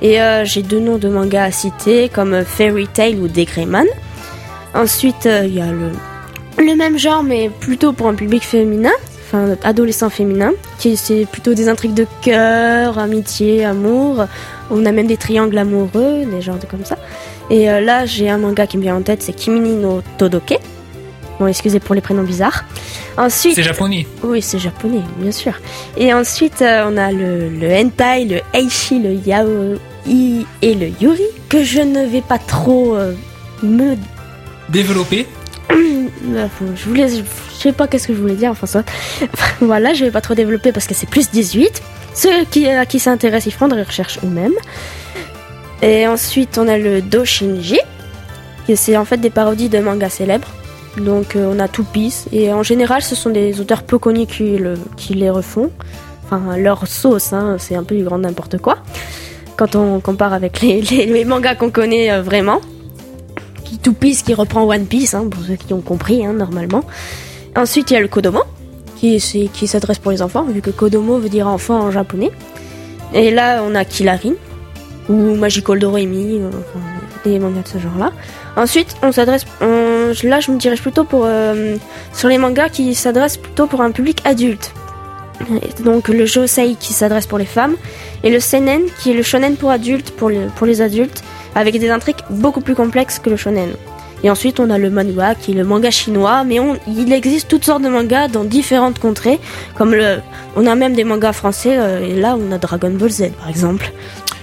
Et 0.02 0.20
euh, 0.22 0.46
j'ai 0.46 0.64
deux 0.64 0.80
noms 0.80 0.98
de 0.98 1.10
mangas 1.10 1.44
à 1.44 1.52
citer 1.52 2.10
comme 2.10 2.44
Fairy 2.44 2.88
Tail 2.88 3.16
ou 3.18 3.28
Degreyman. 3.28 3.86
Ensuite, 4.74 5.26
il 5.26 5.54
y 5.54 5.62
a 5.62 5.68
le 5.72 6.76
même 6.76 6.98
genre 6.98 7.24
mais 7.24 7.50
plutôt 7.50 7.94
pour 7.94 8.08
un 8.08 8.16
public 8.16 8.44
féminin, 8.44 8.92
enfin 9.32 9.56
adolescent 9.64 10.10
féminin, 10.10 10.52
qui 10.80 10.98
c'est 10.98 11.26
plutôt 11.26 11.54
des 11.54 11.70
intrigues 11.70 11.94
de 11.94 12.08
cœur, 12.22 12.98
amitié, 12.98 13.64
amour. 13.64 14.26
On 14.72 14.86
a 14.86 14.92
même 14.92 15.08
des 15.08 15.18
triangles 15.18 15.58
amoureux, 15.58 16.26
des 16.26 16.42
genres 16.42 16.58
de 16.58 16.66
comme 16.66 16.86
ça. 16.86 16.98
Et 17.50 17.70
euh, 17.70 17.80
là, 17.82 18.06
j'ai 18.06 18.30
un 18.30 18.38
manga 18.38 18.68
qui 18.68 18.78
me 18.78 18.84
vient 18.84 18.96
en 18.96 19.02
tête, 19.02 19.22
c'est 19.22 19.34
Kimini 19.34 19.76
no 19.76 20.02
Todoke. 20.18 20.60
Bon, 21.40 21.48
excusez 21.48 21.80
pour 21.80 21.96
les 21.96 22.02
prénoms 22.02 22.24
bizarres. 22.24 22.66
Ensuite, 23.18 23.56
C'est 23.56 23.64
japonais. 23.64 24.06
oui, 24.24 24.42
c'est 24.42 24.60
japonais, 24.60 25.02
bien 25.18 25.32
sûr. 25.32 25.54
Et 25.98 26.14
ensuite, 26.14 26.62
euh, 26.62 26.86
on 26.88 26.98
a 26.98 27.12
le, 27.12 27.50
le 27.50 27.72
hentai, 27.74 28.26
le 28.26 28.42
eishi, 28.54 29.00
le 29.00 29.14
yaoi 29.14 29.78
et 30.62 30.74
le 30.74 30.88
yuri, 31.02 31.24
que 31.50 31.64
je 31.64 31.82
ne 31.82 32.06
vais 32.06 32.22
pas 32.22 32.40
trop 32.40 32.96
euh, 32.96 33.14
me... 33.64 33.96
Développé. 34.70 35.28
euh, 35.72 36.48
je 36.76 36.86
voulais... 36.86 37.08
Je 37.10 37.22
sais 37.60 37.72
pas 37.74 37.88
qu'est-ce 37.88 38.08
que 38.08 38.14
je 38.14 38.20
voulais 38.20 38.36
dire, 38.36 38.52
enfin 38.52 38.68
soit. 38.68 38.86
voilà, 39.62 39.94
je 39.94 40.06
vais 40.06 40.12
pas 40.12 40.22
trop 40.22 40.34
développer 40.36 40.72
parce 40.72 40.88
que 40.88 40.94
c'est 40.94 41.10
plus 41.10 41.30
18. 41.32 41.82
Ceux 42.16 42.44
qui, 42.50 42.68
à 42.68 42.86
qui 42.86 43.00
s'intéressent, 43.00 43.48
ils 43.48 43.52
feront 43.56 43.68
des 43.68 43.82
recherches 43.82 44.20
eux-mêmes. 44.24 44.54
Et 45.82 46.08
ensuite, 46.08 46.58
on 46.58 46.68
a 46.68 46.78
le 46.78 47.02
doshinji, 47.02 47.80
qui 48.66 48.76
c'est 48.76 48.98
en 48.98 49.06
fait 49.06 49.18
des 49.18 49.30
parodies 49.30 49.70
de 49.70 49.80
mangas 49.80 50.10
célèbres. 50.10 50.48
Donc 50.98 51.36
euh, 51.36 51.54
on 51.56 51.60
a 51.60 51.68
Two 51.68 51.86
Piece 51.86 52.28
et 52.34 52.52
en 52.52 52.64
général 52.64 53.02
ce 53.04 53.16
sont 53.16 53.30
des 53.30 53.62
auteurs 53.62 53.84
peu 53.84 54.00
connus 54.00 54.26
qui, 54.26 54.58
le- 54.58 54.74
qui 54.98 55.14
les 55.14 55.30
refont. 55.30 55.72
Enfin 56.26 56.58
leur 56.58 56.88
sauce, 56.88 57.32
hein, 57.32 57.56
c'est 57.60 57.76
un 57.76 57.84
peu 57.84 57.96
du 57.96 58.04
grand 58.04 58.18
n'importe 58.18 58.58
quoi. 58.58 58.80
Quand 59.56 59.76
on 59.76 60.00
compare 60.00 60.34
avec 60.34 60.62
les, 60.62 61.24
mangas 61.26 61.56
qu'on 61.56 61.70
connaît 61.70 62.12
euh, 62.12 62.22
vraiment. 62.22 62.60
Two 63.84 63.94
Piece 63.94 64.24
qui 64.24 64.34
reprend 64.34 64.64
One 64.64 64.88
Piece, 64.88 65.14
hein, 65.14 65.28
pour 65.30 65.44
ceux 65.44 65.56
qui 65.56 65.74
ont 65.74 65.82
compris 65.82 66.26
hein, 66.26 66.34
normalement. 66.34 66.84
Ensuite 67.56 67.92
il 67.92 67.94
y 67.96 67.98
a 67.98 68.02
le 68.02 68.08
Kodomo, 68.08 68.44
qui, 68.98 69.20
qui 69.54 69.68
s'adresse 69.68 70.00
pour 70.00 70.12
les 70.12 70.22
enfants, 70.22 70.44
vu 70.44 70.62
que 70.62 70.70
Kodomo 70.70 71.18
veut 71.18 71.30
dire 71.30 71.48
enfant 71.48 71.80
en 71.80 71.92
japonais. 71.92 72.32
Et 73.14 73.32
là 73.32 73.64
on 73.64 73.76
a 73.76 73.86
Kilarin, 73.86 74.34
ou 75.10 75.36
Magical 75.36 75.80
Doremi, 75.80 76.40
euh, 76.40 76.50
enfin, 76.50 76.80
des 77.26 77.40
mangas 77.40 77.64
de 77.64 77.68
ce 77.68 77.78
genre-là. 77.80 78.12
Ensuite, 78.56 78.96
on 79.04 79.12
s'adresse, 79.12 79.46
là 79.62 80.40
je 80.40 80.52
me 80.52 80.58
dirige 80.58 80.82
plutôt 80.82 81.04
pour 81.04 81.24
euh, 81.26 81.76
sur 82.14 82.30
les 82.30 82.38
mangas 82.38 82.70
qui 82.70 82.94
s'adressent 82.96 83.38
plutôt 83.38 83.68
pour 83.68 83.82
un 83.82 83.92
public 83.92 84.22
adulte. 84.26 84.72
Donc 85.84 86.10
le 86.10 86.26
josei 86.26 86.76
qui 86.76 86.94
s'adresse 86.94 87.26
pour 87.26 87.38
les 87.38 87.46
femmes 87.46 87.76
et 88.24 88.30
le 88.30 88.42
seinen 88.42 88.82
qui 89.00 89.12
est 89.12 89.14
le 89.14 89.24
shonen 89.24 89.56
pour 89.56 89.72
adultes 89.72 90.12
pour 90.12 90.30
pour 90.58 90.68
les 90.68 90.82
adultes 90.82 91.24
avec 91.56 91.80
des 91.80 91.90
intrigues 91.90 92.22
beaucoup 92.30 92.60
plus 92.60 92.76
complexes 92.76 93.20
que 93.20 93.30
le 93.30 93.38
shonen. 93.38 93.70
Et 94.24 94.30
ensuite 94.30 94.60
on 94.60 94.70
a 94.70 94.78
le 94.78 94.90
manhwa 94.90 95.36
qui 95.36 95.52
est 95.52 95.56
le 95.56 95.64
manga 95.64 95.92
chinois, 95.92 96.44
mais 96.44 96.60
on, 96.60 96.78
il 96.88 97.12
existe 97.14 97.48
toutes 97.48 97.66
sortes 97.66 97.82
de 97.84 97.90
mangas 97.90 98.28
dans 98.28 98.44
différentes 98.44 99.00
contrées, 99.00 99.40
comme 99.76 99.94
le, 99.94 100.20
on 100.56 100.66
a 100.68 100.76
même 100.76 100.94
des 100.94 101.04
mangas 101.04 101.34
français 101.34 101.78
euh, 101.78 102.06
et 102.06 102.16
là 102.20 102.38
on 102.40 102.52
a 102.52 102.58
Dragon 102.58 102.92
Ball 102.92 103.10
Z 103.10 103.30
par 103.40 103.50
exemple. 103.50 103.92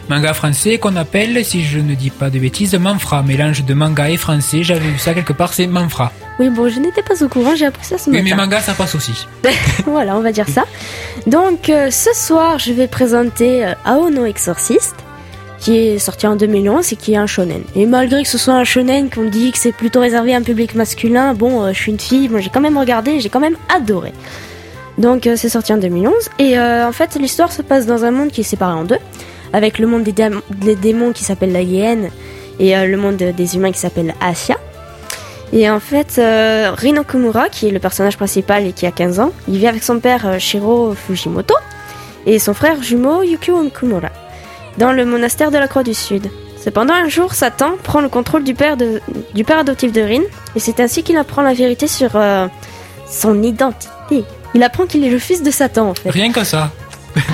Manga 0.09 0.33
français 0.35 0.79
qu'on 0.79 0.95
appelle, 0.95 1.45
si 1.45 1.65
je 1.65 1.81
ne 1.81 1.95
dis 1.95 2.11
pas 2.11 2.31
de 2.31 2.39
bêtises, 2.39 2.77
manfra. 2.77 3.23
Mélange 3.25 3.65
de 3.65 3.75
manga 3.75 4.09
et 4.09 4.17
français. 4.17 4.62
J'avais 4.62 4.89
vu 4.89 4.99
ça 5.01 5.15
quelque 5.15 5.33
part, 5.33 5.53
c'est 5.53 5.67
manfra. 5.67 6.12
Oui 6.39 6.49
bon 6.49 6.69
je 6.69 6.79
n'étais 6.79 7.03
pas 7.03 7.21
au 7.25 7.29
courant, 7.29 7.57
j'ai 7.57 7.67
appris 7.67 7.85
ça 7.85 7.99
ce 7.99 8.09
Mais 8.11 8.23
matin. 8.23 8.37
mes 8.37 8.43
mangas, 8.43 8.61
ça 8.61 8.75
passe 8.75 8.95
aussi. 8.95 9.27
voilà, 9.87 10.17
on 10.17 10.21
va 10.21 10.31
dire 10.33 10.49
ça. 10.49 10.65
Donc 11.27 11.69
euh, 11.71 11.91
ce 11.91 12.11
soir, 12.15 12.59
je 12.61 12.73
vais 12.73 12.87
présenter 12.87 13.67
euh, 13.67 13.73
Aono 13.85 14.25
Exorcist, 14.27 14.95
qui 15.59 15.77
est 15.77 15.99
sorti 15.99 16.27
en 16.27 16.37
2011 16.37 16.92
et 16.92 16.97
qui 16.97 17.14
est 17.14 17.16
un 17.16 17.27
shonen. 17.27 17.62
Et 17.75 17.87
malgré 17.87 18.23
que 18.23 18.29
ce 18.29 18.38
soit 18.38 18.55
un 18.55 18.64
shonen, 18.64 19.11
qu'on 19.11 19.25
dit 19.25 19.53
que 19.53 19.59
c'est 19.59 19.73
plutôt 19.73 20.01
réservé 20.01 20.35
à 20.35 20.38
un 20.38 20.42
public 20.42 20.75
masculin, 20.75 21.35
bon, 21.35 21.62
euh, 21.62 21.73
je 21.73 21.79
suis 21.79 21.92
une 21.92 22.01
fille, 22.01 22.29
moi 22.29 22.40
j'ai 22.40 22.51
quand 22.51 22.61
même 22.61 22.79
regardé, 22.79 23.21
j'ai 23.21 23.29
quand 23.29 23.40
même 23.40 23.57
adoré. 23.75 24.12
Donc 24.99 25.27
euh, 25.27 25.35
c'est 25.37 25.49
sorti 25.49 25.73
en 25.73 25.79
2011 25.79 26.14
et 26.38 26.59
euh, 26.59 26.88
en 26.88 26.92
fait 26.92 27.16
l'histoire 27.16 27.53
se 27.53 27.62
passe 27.62 27.87
dans 27.87 28.05
un 28.05 28.11
monde 28.11 28.31
qui 28.31 28.40
est 28.40 28.45
séparé 28.45 28.73
en 28.73 28.85
deux, 28.85 28.99
avec 29.53 29.79
le 29.79 29.87
monde 29.87 30.03
des, 30.03 30.12
des 30.12 30.75
démons 30.75 31.12
qui 31.12 31.25
s'appelle 31.25 31.53
la 31.53 31.62
hyène 31.62 32.11
et 32.59 32.75
le 32.75 32.97
monde 32.97 33.16
des 33.16 33.57
humains 33.57 33.71
qui 33.71 33.79
s'appelle 33.79 34.14
Asia. 34.19 34.57
Et 35.53 35.69
en 35.69 35.79
fait, 35.79 36.19
Rino 36.75 37.05
Kumura, 37.05 37.51
qui 37.51 37.69
est 37.69 37.71
le 37.71 37.79
personnage 37.79 38.16
principal 38.16 38.66
et 38.66 38.73
qui 38.73 38.87
a 38.87 38.90
15 38.90 39.21
ans, 39.21 39.33
il 39.47 39.59
vit 39.59 39.69
avec 39.69 39.83
son 39.83 40.01
père 40.01 40.40
Shiro 40.40 40.95
Fujimoto 40.95 41.55
et 42.25 42.38
son 42.38 42.55
frère 42.55 42.83
jumeau 42.83 43.23
Yukio 43.23 43.69
Kumura 43.69 44.09
dans 44.79 44.93
le 44.93 45.05
monastère 45.05 45.51
de 45.51 45.59
la 45.59 45.69
Croix 45.69 45.83
du 45.83 45.95
Sud. 45.95 46.29
Cependant, 46.62 46.95
un 46.95 47.09
jour, 47.09 47.33
Satan 47.35 47.73
prend 47.83 48.01
le 48.01 48.09
contrôle 48.09 48.43
du 48.45 48.55
père, 48.55 48.77
de- 48.77 49.01
du 49.35 49.45
père 49.45 49.59
adoptif 49.61 49.93
de 49.93 50.01
Rin 50.01 50.23
et 50.57 50.61
c'est 50.61 50.81
ainsi 50.81 51.03
qu'il 51.03 51.17
apprend 51.17 51.43
la 51.43 51.55
vérité 51.55 51.87
sur 51.87 52.11
euh, 52.17 52.49
son 53.09 53.43
identité. 53.43 54.25
Il 54.55 54.62
apprend 54.62 54.87
qu'il 54.87 55.05
est 55.05 55.11
le 55.11 55.19
fils 55.19 55.43
de 55.43 55.51
Satan 55.51 55.91
en 55.91 55.95
fait. 55.95 56.11
Rien 56.11 56.33
que 56.33 56.43
ça. 56.45 56.71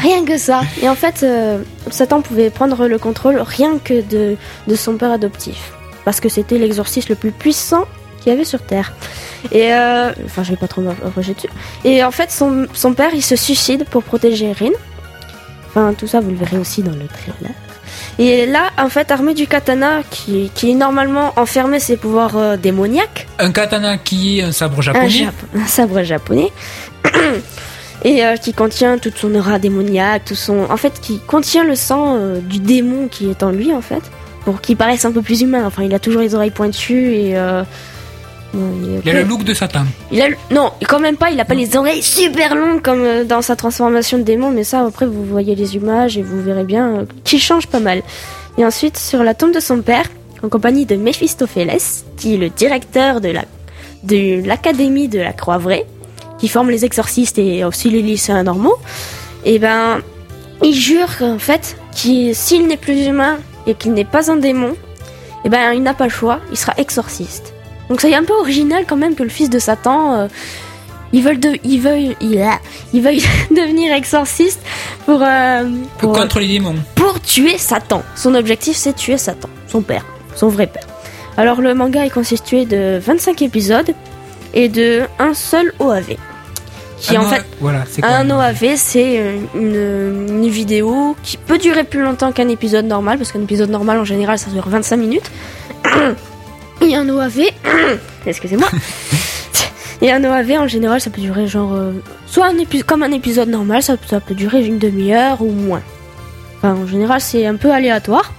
Rien 0.01 0.25
que 0.25 0.37
ça. 0.39 0.61
Et 0.83 0.89
en 0.89 0.95
fait, 0.95 1.23
euh, 1.23 1.59
Satan 1.91 2.21
pouvait 2.21 2.51
prendre 2.51 2.87
le 2.87 2.99
contrôle 2.99 3.41
rien 3.45 3.79
que 3.83 4.01
de, 4.03 4.37
de 4.69 4.75
son 4.77 4.97
père 4.97 5.11
adoptif. 5.11 5.73
Parce 6.05 6.21
que 6.21 6.29
c'était 6.29 6.59
l'exorciste 6.59 7.09
le 7.09 7.15
plus 7.17 7.33
puissant 7.33 7.85
qu'il 8.21 8.33
y 8.33 8.35
avait 8.37 8.45
sur 8.45 8.61
Terre. 8.63 8.93
Et 9.51 9.73
euh, 9.75 10.13
enfin, 10.27 10.43
je 10.45 10.51
vais 10.51 10.57
pas 10.57 10.69
trop 10.69 10.83
m'approcher 10.83 11.35
dessus. 11.35 11.49
Et 11.85 12.05
en 12.05 12.11
fait, 12.13 12.31
son, 12.31 12.67
son 12.75 12.93
père, 12.93 13.11
il 13.15 13.23
se 13.23 13.35
suicide 13.35 13.85
pour 13.91 14.03
protéger 14.05 14.53
Rin. 14.53 14.71
Enfin, 15.75 15.95
tout 15.97 16.07
ça, 16.07 16.21
vous 16.21 16.31
le 16.31 16.37
verrez 16.37 16.59
aussi 16.59 16.83
dans 16.83 16.93
le 16.93 17.07
trailer. 17.07 17.55
Et 18.19 18.47
là, 18.47 18.71
en 18.79 18.89
fait, 18.91 19.11
armé 19.11 19.33
du 19.35 19.47
katana, 19.47 20.03
qui, 20.11 20.51
qui 20.55 20.71
est 20.71 20.75
normalement 20.75 21.33
enfermé 21.37 21.81
ses 21.81 21.97
pouvoirs 21.97 22.37
euh, 22.37 22.57
démoniaques, 22.57 23.27
Un 23.39 23.53
katana 23.53 23.97
qui 23.97 24.39
est 24.39 24.43
un 24.43 24.53
sabre 24.53 24.79
un, 24.79 24.83
japonais. 24.83 25.09
Jap- 25.09 25.59
un 25.61 25.67
sabre 25.67 26.03
japonais 26.03 26.51
et 28.05 28.25
euh, 28.25 28.37
qui 28.37 28.53
contient 28.53 28.99
toute 28.99 29.17
son 29.17 29.35
aura 29.35 29.59
démoniaque, 29.59 30.27
tout 30.27 30.35
son, 30.35 30.67
en 30.71 30.77
fait, 30.77 31.01
qui 31.01 31.21
contient 31.21 31.65
le 31.65 31.75
sang 31.75 32.17
euh, 32.19 32.41
du 32.41 32.59
démon 32.59 33.09
qui 33.09 33.31
est 33.31 33.43
en 33.43 33.51
lui 33.51 33.73
en 33.73 33.81
fait, 33.81 34.03
pour 34.45 34.61
qu'il 34.61 34.77
paraisse 34.77 35.05
un 35.05 35.13
peu 35.13 35.23
plus 35.23 35.41
humain. 35.43 35.65
Enfin, 35.67 35.83
il 35.85 35.95
a 35.95 35.99
toujours 35.99 36.21
les 36.21 36.35
oreilles 36.35 36.51
pointues 36.51 37.15
et 37.15 37.33
il, 38.55 39.09
a 39.11 39.13
le 39.15 39.23
look 39.23 39.45
de 39.45 39.55
Satan. 39.55 39.85
il 40.11 40.21
a 40.21 40.29
le- 40.29 40.37
non, 40.51 40.73
quand 40.89 41.01
même 41.01 41.17
pas. 41.17 41.31
Il 41.31 41.41
a 41.41 41.45
pas 41.45 41.55
les 41.55 41.77
oreilles 41.77 42.03
super 42.03 42.55
longues 42.55 42.83
comme 42.83 43.01
euh, 43.01 43.25
dans 43.25 43.41
sa 43.43 43.57
transformation 43.57 44.19
de 44.19 44.23
démon, 44.25 44.51
mais 44.51 44.65
ça 44.65 44.85
après 44.85 45.07
vous 45.07 45.25
voyez 45.25 45.55
les 45.55 45.75
images 45.77 46.19
et 46.19 46.23
vous 46.23 46.43
verrez 46.43 46.65
bien 46.65 46.89
euh, 46.89 47.05
qu'il 47.25 47.41
change 47.41 47.67
pas 47.67 47.81
mal. 47.81 48.03
Et 48.59 48.65
ensuite 48.67 48.99
sur 48.99 49.23
la 49.25 49.35
tombe 49.35 49.55
de 49.55 49.61
son 49.61 49.81
père, 49.81 50.05
en 50.43 50.49
compagnie 50.49 50.85
de 50.85 50.97
Mephistopheles, 50.97 51.79
qui 52.17 52.35
est 52.35 52.39
le 52.39 52.51
directeur 52.51 53.21
de 53.21 53.29
la 53.31 53.45
de 54.03 54.45
l'académie 54.47 55.09
de 55.09 55.21
la 55.21 55.33
Croix 55.33 55.59
Vraie, 55.59 55.87
qui 56.39 56.49
forme 56.49 56.71
les 56.71 56.85
exorcistes 56.85 57.39
et 57.39 57.65
aussi 57.65 57.89
les 57.89 58.03
lycéens 58.03 58.43
normaux, 58.43 58.77
et 59.45 59.59
ben 59.59 60.01
il 60.63 60.75
jure 60.75 61.09
en 61.23 61.39
fait 61.39 61.77
qu'il 61.93 62.35
s'il 62.35 62.67
n'est 62.67 62.77
plus 62.77 63.07
humain 63.07 63.39
et 63.67 63.75
qu'il 63.75 63.93
n'est 63.95 64.05
pas 64.05 64.31
un 64.31 64.37
démon, 64.37 64.75
et 65.45 65.49
ben 65.49 65.73
il 65.73 65.83
n'a 65.83 65.95
pas 65.95 66.05
le 66.05 66.11
choix, 66.11 66.41
il 66.51 66.59
sera 66.59 66.75
exorciste. 66.77 67.55
Donc 67.93 68.01
c'est 68.01 68.15
un 68.15 68.25
peu 68.25 68.33
original 68.33 68.87
quand 68.89 68.97
même 68.97 69.15
que 69.15 69.23
le 69.23 69.29
fils 69.29 69.51
de 69.51 69.59
Satan, 69.59 70.15
euh, 70.15 70.27
ils 71.13 71.23
veulent, 71.23 71.39
de, 71.39 71.59
ils 71.63 71.79
veulent, 71.79 72.17
ils, 72.23 72.43
ils 72.95 73.03
veulent 73.03 73.17
devenir 73.51 73.93
exorcistes 73.93 74.63
pour, 75.05 75.21
euh, 75.23 75.65
pour, 75.99 76.15
Contre 76.15 76.41
les 76.41 76.49
démons. 76.49 76.75
pour 76.95 77.21
tuer 77.21 77.59
Satan. 77.59 78.03
Son 78.17 78.35
objectif, 78.35 78.79
c'est 78.79 78.95
tuer 78.95 79.19
Satan, 79.19 79.51
son 79.69 79.83
père, 79.83 80.07
son 80.35 80.49
vrai 80.49 80.69
père. 80.69 80.87
Alors 81.37 81.61
le 81.61 81.75
manga 81.75 82.07
est 82.07 82.09
constitué 82.09 82.65
de 82.65 82.99
25 82.99 83.43
épisodes 83.43 83.91
et 84.55 84.71
de 84.71 85.03
un 85.19 85.35
seul 85.35 85.75
OAV. 85.79 86.17
Qui 86.97 87.15
Ah 87.15 87.21
en 87.21 87.25
non, 87.25 87.29
fait, 87.29 87.45
voilà, 87.61 87.85
un 88.05 88.31
OAV, 88.31 88.77
c'est 88.77 89.19
euh, 89.19 89.37
une, 89.55 90.43
une 90.45 90.49
vidéo 90.49 91.15
qui 91.23 91.37
peut 91.37 91.59
durer 91.59 91.85
plus 91.85 92.01
longtemps 92.01 92.33
qu'un 92.33 92.49
épisode 92.49 92.87
normal, 92.87 93.19
parce 93.19 93.33
qu'un 93.33 93.43
épisode 93.43 93.69
normal 93.69 93.99
en 93.99 94.05
général 94.05 94.39
ça 94.39 94.51
dure 94.51 94.67
25 94.67 94.97
minutes. 94.97 95.31
Et 96.83 96.97
un 96.97 97.09
OAV, 97.09 97.43
excusez-moi, 98.27 98.69
et 100.03 100.11
un 100.11 100.25
OAV 100.25 100.51
en 100.53 100.67
général 100.67 101.01
ça 101.01 101.11
peut 101.11 101.21
durer 101.21 101.47
genre, 101.47 101.75
euh, 101.75 101.93
soit 102.27 102.47
un 102.47 102.59
épisode 102.59 102.87
comme 102.87 103.03
un 103.05 103.13
épisode 103.13 103.49
normal, 103.49 103.83
ça, 103.83 103.97
ça 104.07 104.19
peut 104.21 104.35
durer 104.35 104.65
une 104.67 104.79
demi-heure 104.79 105.43
ou 105.43 105.53
moins. 105.53 105.83
Enfin, 106.59 106.75
en 106.75 106.87
général 106.87 107.21
c'est 107.21 107.47
un 107.47 107.57
peu 107.57 107.71
aléatoire. 107.71 108.33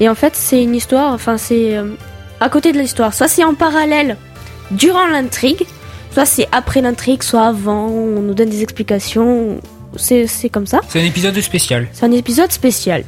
Et 0.00 0.08
en 0.08 0.16
fait 0.16 0.34
c'est 0.34 0.62
une 0.62 0.74
histoire, 0.74 1.12
enfin 1.12 1.38
c'est 1.38 1.76
euh, 1.76 1.94
à 2.40 2.48
côté 2.48 2.72
de 2.72 2.78
l'histoire, 2.78 3.14
soit 3.14 3.28
c'est 3.28 3.44
en 3.44 3.54
parallèle 3.54 4.16
durant 4.72 5.06
l'intrigue, 5.06 5.64
soit 6.12 6.26
c'est 6.26 6.48
après 6.50 6.80
l'intrigue, 6.80 7.22
soit 7.22 7.46
avant, 7.46 7.86
on 7.86 8.22
nous 8.22 8.34
donne 8.34 8.48
des 8.50 8.62
explications, 8.62 9.60
c'est 9.96 10.26
c'est 10.26 10.48
comme 10.48 10.66
ça. 10.66 10.80
C'est 10.88 11.00
un 11.00 11.04
épisode 11.04 11.40
spécial. 11.40 11.88
C'est 11.92 12.04
un 12.04 12.12
épisode 12.12 12.50
spécial. 12.50 13.04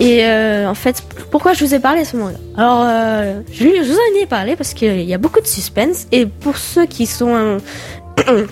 Et 0.00 0.24
euh, 0.24 0.68
en 0.68 0.74
fait, 0.74 1.02
pourquoi 1.30 1.52
je 1.52 1.64
vous 1.64 1.74
ai 1.74 1.78
parlé 1.78 2.02
de 2.02 2.06
ce 2.06 2.16
manga 2.16 2.38
Alors, 2.56 2.84
euh, 2.84 3.40
je, 3.52 3.64
vous 3.64 3.94
en 3.94 4.22
ai 4.22 4.26
parlé 4.26 4.56
parce 4.56 4.74
qu'il 4.74 5.02
y 5.02 5.14
a 5.14 5.18
beaucoup 5.18 5.40
de 5.40 5.46
suspense. 5.46 6.06
Et 6.12 6.26
pour 6.26 6.56
ceux 6.56 6.86
qui 6.86 7.06
sont 7.06 7.34
euh, 7.34 7.58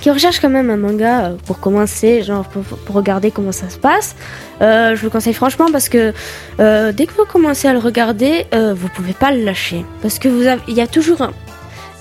qui 0.00 0.10
recherchent 0.10 0.40
quand 0.40 0.50
même 0.50 0.70
un 0.70 0.76
manga 0.76 1.24
euh, 1.24 1.36
pour 1.46 1.60
commencer, 1.60 2.22
genre 2.22 2.44
pour, 2.44 2.64
regarder 2.94 3.30
comment 3.30 3.52
ça 3.52 3.68
se 3.70 3.78
passe, 3.78 4.16
euh, 4.62 4.96
je 4.96 5.02
vous 5.02 5.10
conseille 5.10 5.34
franchement 5.34 5.66
parce 5.70 5.88
que 5.88 6.12
euh, 6.60 6.92
dès 6.92 7.06
que 7.06 7.12
vous 7.12 7.24
commencez 7.24 7.68
à 7.68 7.72
le 7.72 7.78
regarder, 7.78 8.46
vous 8.52 8.88
pouvez 8.88 9.12
pas 9.12 9.32
le 9.32 9.44
lâcher 9.44 9.84
parce 10.02 10.18
que 10.18 10.28
vous 10.28 10.46
avez, 10.46 10.60
il 10.68 10.74
y 10.74 10.80
a 10.80 10.86
toujours 10.86 11.22
un 11.22 11.32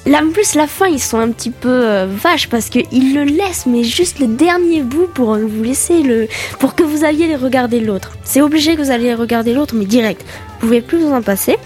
Là, 0.05 0.21
en 0.23 0.29
plus, 0.29 0.53
la 0.53 0.67
fin, 0.67 0.85
ils 0.85 1.01
sont 1.01 1.17
un 1.17 1.31
petit 1.31 1.49
peu 1.49 1.67
euh, 1.67 2.05
vaches 2.07 2.47
parce 2.47 2.69
qu'ils 2.69 3.15
le 3.15 3.23
laissent, 3.23 3.65
mais 3.65 3.83
juste 3.83 4.19
le 4.19 4.27
dernier 4.27 4.81
bout 4.81 5.07
pour 5.07 5.35
vous 5.35 5.63
laisser 5.63 6.03
le. 6.03 6.27
pour 6.59 6.75
que 6.75 6.83
vous 6.83 7.03
alliez 7.03 7.35
regarder 7.35 7.79
l'autre. 7.79 8.11
C'est 8.23 8.41
obligé 8.41 8.75
que 8.75 8.81
vous 8.81 8.91
alliez 8.91 9.15
regarder 9.15 9.53
l'autre, 9.53 9.73
mais 9.75 9.85
direct. 9.85 10.23
Vous 10.59 10.67
pouvez 10.67 10.81
plus 10.81 10.99
vous 10.99 11.11
en 11.11 11.23
passer. 11.23 11.57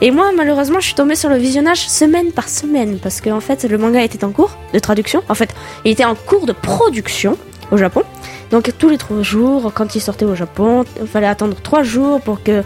Et 0.00 0.10
moi, 0.10 0.30
malheureusement, 0.34 0.80
je 0.80 0.86
suis 0.86 0.94
tombée 0.94 1.16
sur 1.16 1.28
le 1.28 1.36
visionnage 1.36 1.86
semaine 1.86 2.32
par 2.32 2.48
semaine 2.48 2.98
parce 2.98 3.20
que, 3.20 3.28
en 3.28 3.40
fait, 3.40 3.64
le 3.64 3.76
manga 3.76 4.02
était 4.02 4.24
en 4.24 4.32
cours 4.32 4.56
de 4.72 4.78
traduction. 4.78 5.22
En 5.28 5.34
fait, 5.34 5.54
il 5.84 5.90
était 5.90 6.06
en 6.06 6.14
cours 6.14 6.46
de 6.46 6.52
production 6.52 7.36
au 7.72 7.76
Japon. 7.76 8.04
Donc, 8.50 8.70
tous 8.78 8.88
les 8.88 8.98
trois 8.98 9.20
jours, 9.20 9.70
quand 9.74 9.94
il 9.94 10.00
sortait 10.00 10.24
au 10.24 10.34
Japon, 10.34 10.86
il 10.98 11.06
fallait 11.06 11.26
attendre 11.26 11.56
trois 11.62 11.82
jours 11.82 12.22
pour 12.22 12.42
que 12.42 12.62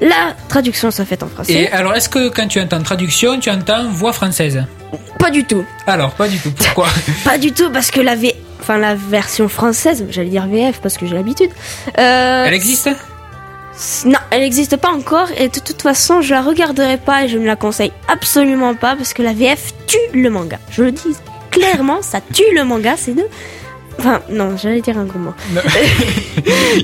la 0.00 0.34
traduction 0.48 0.90
soit 0.90 1.04
faite 1.04 1.22
en 1.22 1.28
français. 1.28 1.52
Et 1.52 1.70
alors, 1.70 1.94
est-ce 1.94 2.08
que 2.08 2.28
quand 2.28 2.48
tu 2.48 2.60
entends 2.60 2.82
traduction, 2.82 3.38
tu 3.38 3.50
entends 3.50 3.88
voix 3.90 4.12
française 4.12 4.64
Pas 5.18 5.30
du 5.30 5.44
tout. 5.44 5.64
Alors, 5.86 6.12
pas 6.12 6.28
du 6.28 6.38
tout. 6.38 6.50
Pourquoi 6.52 6.88
Pas 7.24 7.38
du 7.38 7.52
tout 7.52 7.70
parce 7.70 7.90
que 7.90 8.00
la 8.00 8.16
V, 8.16 8.34
enfin 8.60 8.78
la 8.78 8.94
version 8.94 9.48
française, 9.48 10.04
j'allais 10.10 10.30
dire 10.30 10.46
VF 10.46 10.80
parce 10.80 10.96
que 10.96 11.06
j'ai 11.06 11.14
l'habitude. 11.14 11.50
Euh, 11.98 12.44
Elle 12.46 12.54
existe 12.54 12.88
Non, 14.06 14.18
elle 14.30 14.40
n'existe 14.40 14.76
pas 14.76 14.90
encore 14.90 15.28
et 15.36 15.48
de 15.48 15.60
toute 15.60 15.82
façon 15.82 16.22
je 16.22 16.32
la 16.32 16.40
regarderai 16.42 16.96
pas 16.96 17.24
et 17.24 17.28
je 17.28 17.38
ne 17.38 17.46
la 17.46 17.56
conseille 17.56 17.92
absolument 18.08 18.74
pas 18.74 18.96
parce 18.96 19.12
que 19.12 19.22
la 19.22 19.32
VF 19.32 19.72
tue 19.86 19.98
le 20.14 20.30
manga. 20.30 20.58
Je 20.70 20.82
le 20.84 20.92
dis 20.92 21.14
clairement, 21.50 22.00
ça 22.02 22.20
tue 22.32 22.54
le 22.54 22.64
manga, 22.64 22.94
c'est 22.96 23.14
de. 23.14 23.24
Enfin 24.00 24.20
non, 24.30 24.56
j'allais 24.56 24.80
dire 24.80 24.96
un 24.96 25.04
gros 25.04 25.18
mot. 25.18 25.34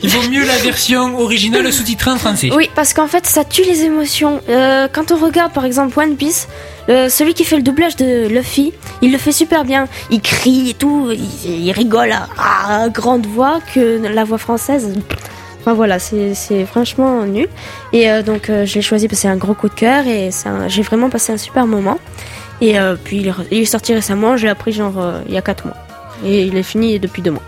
Il 0.02 0.09
vaut 0.11 0.29
mieux 0.29 0.44
la 0.44 0.57
version 0.59 1.18
originale 1.18 1.72
sous-titrée 1.72 2.11
en 2.11 2.18
français. 2.18 2.50
Oui, 2.55 2.68
parce 2.74 2.92
qu'en 2.92 3.07
fait, 3.07 3.26
ça 3.26 3.42
tue 3.42 3.62
les 3.64 3.85
émotions. 3.85 4.40
Euh, 4.50 4.87
quand 4.92 5.12
on 5.12 5.16
regarde 5.16 5.52
par 5.52 5.64
exemple 5.64 5.98
One 5.98 6.16
Piece, 6.16 6.46
euh, 6.90 7.09
celui 7.09 7.33
qui 7.33 7.44
fait 7.44 7.57
le 7.57 7.62
doublage 7.62 7.96
de 7.96 8.29
Luffy, 8.29 8.74
il 9.00 9.12
le 9.12 9.18
fait 9.18 9.33
super 9.33 9.64
bien. 9.64 9.87
Il 10.11 10.20
crie 10.20 10.70
et 10.70 10.74
tout, 10.74 11.09
il, 11.11 11.64
il 11.66 11.72
rigole 11.72 12.12
à, 12.12 12.29
à 12.85 12.88
grande 12.90 13.24
voix 13.26 13.61
que 13.74 14.07
la 14.07 14.24
voix 14.24 14.38
française. 14.38 14.92
Enfin 15.61 15.72
voilà, 15.72 15.98
c'est 15.98 16.35
franchement 16.66 17.24
nul. 17.24 17.48
Et 17.94 18.11
euh, 18.11 18.22
donc 18.22 18.48
je 18.48 18.74
l'ai 18.74 18.83
choisi 18.83 19.09
parce 19.09 19.20
que 19.20 19.22
c'est 19.22 19.29
un 19.29 19.37
gros 19.38 19.55
coup 19.55 19.70
de 19.70 19.74
cœur 19.74 20.07
et 20.07 20.29
j'ai 20.68 20.83
vraiment 20.83 21.09
passé 21.09 21.33
un 21.33 21.38
super 21.38 21.66
moment. 21.66 21.98
Et 22.61 22.76
puis 23.05 23.18
il 23.18 23.26
est, 23.29 23.31
re- 23.31 23.46
il 23.50 23.59
est 23.62 23.64
sorti 23.64 23.94
récemment, 23.94 24.37
j'ai 24.37 24.48
appris 24.48 24.72
genre 24.72 24.94
il 25.29 25.35
y 25.35 25.38
a 25.38 25.42
4 25.42 25.66
mois. 25.66 25.76
Et 26.24 26.44
il 26.44 26.57
est 26.57 26.62
fini 26.62 26.98
depuis 26.98 27.22
2 27.22 27.31
mois. 27.31 27.42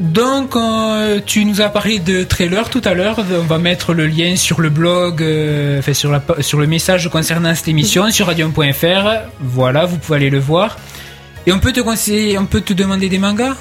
Donc, 0.00 0.56
euh, 0.56 1.20
tu 1.24 1.44
nous 1.44 1.60
as 1.60 1.68
parlé 1.68 1.98
de 1.98 2.24
trailer 2.24 2.70
tout 2.70 2.80
à 2.84 2.94
l'heure. 2.94 3.18
On 3.38 3.44
va 3.44 3.58
mettre 3.58 3.92
le 3.92 4.06
lien 4.06 4.34
sur 4.34 4.62
le 4.62 4.70
blog, 4.70 5.22
euh, 5.22 5.82
sur 5.92 6.58
le 6.58 6.66
message 6.66 7.10
concernant 7.10 7.54
cette 7.54 7.68
émission 7.68 8.10
sur 8.10 8.26
radium.fr. 8.26 9.10
Voilà, 9.40 9.84
vous 9.84 9.98
pouvez 9.98 10.16
aller 10.16 10.30
le 10.30 10.38
voir. 10.38 10.78
Et 11.46 11.52
on 11.52 11.58
peut 11.58 11.72
te 11.72 11.80
conseiller, 11.80 12.38
on 12.38 12.46
peut 12.46 12.62
te 12.62 12.72
demander 12.72 13.10
des 13.10 13.18
mangas? 13.18 13.56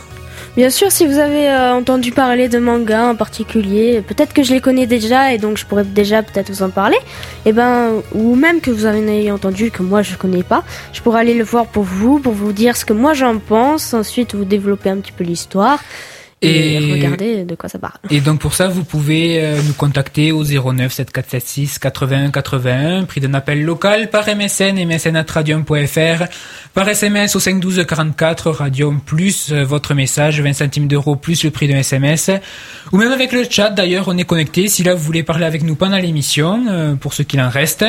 Bien 0.59 0.69
sûr, 0.69 0.91
si 0.91 1.07
vous 1.07 1.19
avez 1.19 1.49
euh, 1.49 1.73
entendu 1.73 2.11
parler 2.11 2.49
de 2.49 2.59
mangas 2.59 3.11
en 3.11 3.15
particulier, 3.15 4.03
peut-être 4.05 4.33
que 4.33 4.43
je 4.43 4.53
les 4.53 4.59
connais 4.59 4.87
déjà 4.87 5.33
et 5.33 5.37
donc 5.37 5.57
je 5.57 5.65
pourrais 5.65 5.85
déjà 5.85 6.21
peut-être 6.21 6.49
vous 6.49 6.63
en 6.63 6.69
parler. 6.69 6.97
Et 7.45 7.53
ben, 7.53 8.01
ou 8.13 8.35
même 8.35 8.59
que 8.59 8.69
vous 8.69 8.85
en 8.85 8.91
ayez 8.91 9.31
entendu 9.31 9.71
que 9.71 9.83
moi 9.83 10.01
je 10.01 10.17
connais 10.17 10.43
pas, 10.43 10.65
je 10.91 11.01
pourrais 11.01 11.21
aller 11.21 11.33
le 11.33 11.45
voir 11.45 11.65
pour 11.65 11.83
vous, 11.83 12.19
pour 12.19 12.33
vous 12.33 12.51
dire 12.51 12.75
ce 12.75 12.83
que 12.83 12.91
moi 12.91 13.13
j'en 13.13 13.37
pense. 13.37 13.93
Ensuite, 13.93 14.35
vous 14.35 14.43
développer 14.43 14.89
un 14.89 14.97
petit 14.97 15.13
peu 15.13 15.23
l'histoire 15.23 15.79
et, 16.41 16.75
Et- 16.75 16.93
regarder 16.93 17.43
de 17.43 17.55
quoi 17.55 17.67
ça 17.69 17.79
parle. 17.79 17.95
Et 18.09 18.21
donc 18.21 18.39
pour 18.39 18.53
ça, 18.53 18.67
vous 18.67 18.83
pouvez 18.83 19.43
euh, 19.43 19.61
nous 19.61 19.73
contacter 19.73 20.31
au 20.31 20.43
09 20.43 20.91
7476 20.91 21.77
81 21.79 22.31
81, 22.31 23.03
prix 23.03 23.19
d'un 23.21 23.33
appel 23.33 23.63
local 23.63 24.09
par 24.09 24.25
MSN, 24.27 24.77
msn@radium.fr, 24.85 26.23
par 26.73 26.87
SMS 26.87 27.35
au 27.35 27.39
512 27.39 27.85
44 27.87 28.51
Radium 28.51 29.01
plus 29.01 29.51
euh, 29.51 29.63
votre 29.63 29.93
message 29.93 30.41
20 30.41 30.53
centimes 30.53 30.87
d'euros 30.87 31.15
plus 31.15 31.43
le 31.43 31.51
prix 31.51 31.67
d'un 31.67 31.77
SMS, 31.79 32.31
ou 32.91 32.97
même 32.97 33.11
avec 33.11 33.31
le 33.31 33.43
chat. 33.49 33.69
D'ailleurs, 33.69 34.07
on 34.07 34.17
est 34.17 34.23
connecté. 34.25 34.67
Si 34.69 34.83
là 34.83 34.95
vous 34.95 35.03
voulez 35.03 35.23
parler 35.23 35.45
avec 35.45 35.63
nous 35.63 35.75
pendant 35.75 35.97
l'émission, 35.97 36.65
euh, 36.69 36.95
pour 36.95 37.13
ce 37.13 37.23
qu'il 37.23 37.41
en 37.41 37.49
reste, 37.49 37.85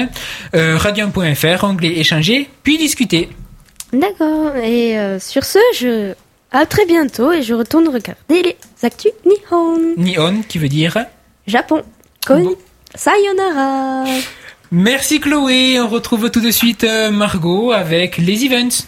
euh, 0.55 0.77
radium.fr, 0.77 1.65
onglet 1.65 1.99
échanger, 1.99 2.49
puis 2.63 2.79
discuter. 2.79 3.29
D'accord. 3.93 4.57
Et 4.57 4.99
euh, 4.99 5.19
sur 5.19 5.45
ce, 5.45 5.59
je 5.79 6.15
à 6.53 6.67
très 6.67 6.87
bientôt 6.87 7.33
et 7.33 7.43
je 7.43 7.55
retourne 7.55 7.89
regarder 7.89 8.43
les 8.43 8.57
actus 8.83 9.13
Nihon 9.25 9.95
Nihon, 9.97 10.43
qui 10.49 10.59
veut 10.59 10.69
dire. 10.69 10.97
Japon. 11.47 11.83
Kon 12.27 12.43
Bon. 12.43 12.57
Sayonara. 12.95 14.05
Merci 14.73 15.21
Chloé. 15.21 15.81
On 15.81 15.89
retrouve 15.89 16.31
tout 16.31 16.41
de 16.41 16.51
suite 16.51 16.85
euh, 16.85 17.11
Margot 17.11 17.73
avec 17.73 18.19
les 18.19 18.45
events. 18.45 18.85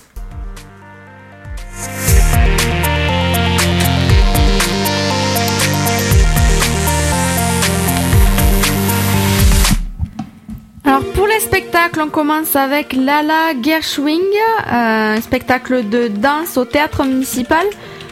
Alors 10.95 11.11
pour 11.15 11.27
les 11.27 11.41
spectacles, 11.41 12.03
on 12.03 12.11
commence 12.11 12.55
avec 12.55 12.93
Lala 12.93 13.59
Gershwing, 13.63 14.21
euh, 14.21 15.17
un 15.17 15.21
spectacle 15.23 15.89
de 15.89 16.09
danse 16.09 16.59
au 16.59 16.67
théâtre 16.67 17.05
municipal. 17.05 17.65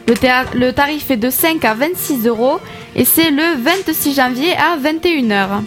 Le, 0.09 0.70
tarif 0.70 1.11
est 1.11 1.18
de 1.18 1.28
5 1.28 1.62
à 1.66 1.74
26 1.74 2.26
euros 2.26 2.59
et 2.97 3.05
c'est 3.05 3.31
le 3.31 3.62
26 3.62 4.14
janvier 4.14 4.55
à 4.57 4.78
21h. 4.78 5.62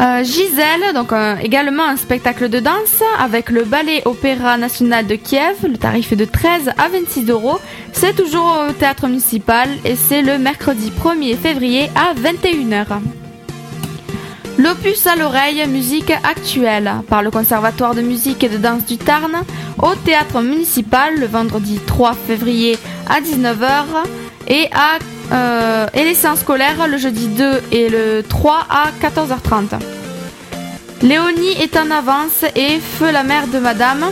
Euh, 0.00 0.24
Gisèle, 0.24 0.92
donc 0.92 1.12
euh, 1.12 1.36
également 1.40 1.84
un 1.84 1.96
spectacle 1.96 2.48
de 2.48 2.58
danse 2.58 3.04
avec 3.20 3.48
le 3.48 3.62
Ballet 3.62 4.02
Opéra 4.06 4.56
National 4.56 5.06
de 5.06 5.14
Kiev. 5.14 5.54
Le 5.62 5.78
tarif 5.78 6.10
est 6.10 6.16
de 6.16 6.24
13 6.24 6.70
à 6.78 6.88
26 6.88 7.30
euros. 7.30 7.60
C'est 7.92 8.16
toujours 8.16 8.64
au 8.68 8.72
théâtre 8.72 9.06
municipal 9.06 9.68
et 9.84 9.94
c'est 9.94 10.22
le 10.22 10.36
mercredi 10.36 10.90
1er 11.00 11.36
février 11.36 11.88
à 11.94 12.12
21h. 12.14 13.19
L'opus 14.62 15.06
à 15.06 15.16
l'oreille, 15.16 15.66
musique 15.68 16.10
actuelle, 16.10 16.92
par 17.08 17.22
le 17.22 17.30
Conservatoire 17.30 17.94
de 17.94 18.02
musique 18.02 18.44
et 18.44 18.50
de 18.50 18.58
danse 18.58 18.84
du 18.84 18.98
Tarn, 18.98 19.32
au 19.78 19.94
théâtre 19.94 20.42
municipal 20.42 21.18
le 21.18 21.24
vendredi 21.24 21.80
3 21.86 22.12
février 22.12 22.78
à 23.08 23.22
19h 23.22 23.84
et 24.48 24.68
à 24.72 24.98
euh, 25.32 25.86
et 25.94 26.04
les 26.04 26.12
séances 26.12 26.40
scolaires 26.40 26.88
le 26.88 26.98
jeudi 26.98 27.28
2 27.28 27.62
et 27.72 27.88
le 27.88 28.22
3 28.28 28.66
à 28.68 28.90
14h30. 29.00 29.80
Léonie 31.00 31.52
est 31.58 31.78
en 31.78 31.90
avance 31.90 32.44
et 32.54 32.80
Feu 32.80 33.10
la 33.12 33.22
mère 33.22 33.46
de 33.46 33.60
Madame. 33.60 34.04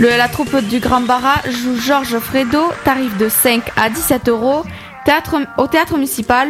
La 0.00 0.28
troupe 0.28 0.56
du 0.64 0.80
Grand 0.80 1.02
Barra 1.02 1.36
joue 1.48 1.78
Georges 1.78 2.18
Fredo, 2.18 2.64
tarif 2.84 3.16
de 3.18 3.28
5 3.28 3.62
à 3.76 3.88
17 3.88 4.30
euros, 4.30 4.64
théâtre, 5.04 5.36
au 5.58 5.68
théâtre 5.68 5.94
municipal 5.94 6.48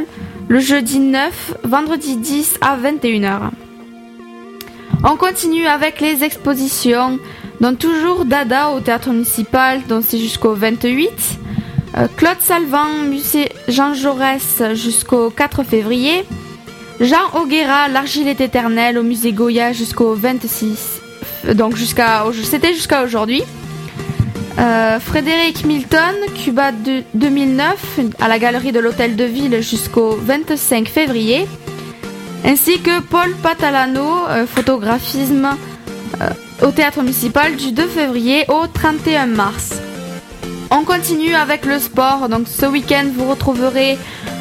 le 0.49 0.61
jeudi 0.61 1.01
9, 1.01 1.59
vendredi 1.65 2.17
10 2.17 2.59
à 2.61 2.77
21h. 2.77 3.51
On 5.05 5.17
continue 5.17 5.67
avec 5.67 6.01
les 6.01 6.25
expositions. 6.25 7.19
Donc 7.61 7.79
toujours 7.79 8.25
Dada 8.25 8.71
au 8.71 8.81
théâtre 8.81 9.11
municipal, 9.11 9.81
donc 9.89 10.05
c'est 10.07 10.19
jusqu'au 10.19 10.55
28. 10.55 11.11
Euh, 11.97 12.07
Claude 12.17 12.41
Salvan, 12.41 13.05
musée 13.09 13.51
Jean 13.69 13.95
Jaurès 13.95 14.63
jusqu'au 14.75 15.31
4 15.31 15.65
février. 15.65 16.25
Jean 17.01 17.31
Auguera, 17.35 17.89
l'argile 17.89 18.29
est 18.29 18.41
éternelle 18.41 18.99
au 18.99 19.03
musée 19.03 19.33
Goya 19.33 19.73
jusqu'au 19.73 20.15
26. 20.15 21.01
Donc 21.55 21.77
jusqu'à 21.77 22.25
c'était 22.43 22.73
jusqu'à 22.73 23.03
aujourd'hui. 23.03 23.43
Euh, 24.59 24.99
Frédéric 25.01 25.65
Milton, 25.65 26.15
Cuba 26.35 26.73
de 26.73 27.03
2009, 27.15 28.01
à 28.21 28.29
la 28.29 28.39
galerie 28.39 28.73
de 28.73 28.81
l'Hôtel 28.81 29.17
de 29.17 29.25
Ville 29.25 29.63
jusqu'au 29.63 30.17
25 30.17 30.89
février. 30.89 31.47
Ainsi 32.45 32.81
que 32.81 33.01
Paul 33.01 33.35
Patalano, 33.43 34.27
euh, 34.29 34.47
photographisme 34.47 35.49
au 36.63 36.71
théâtre 36.71 37.03
municipal 37.03 37.57
du 37.57 37.73
2 37.73 37.87
février 37.87 38.45
au 38.49 38.67
31 38.67 39.27
mars. 39.27 39.75
On 40.71 40.85
continue 40.85 41.35
avec 41.35 41.65
le 41.65 41.79
sport. 41.79 42.29
Donc 42.29 42.49
ce 42.49 42.67
week-end, 42.67 43.07
vous 43.15 43.29
retrouverez 43.31 43.99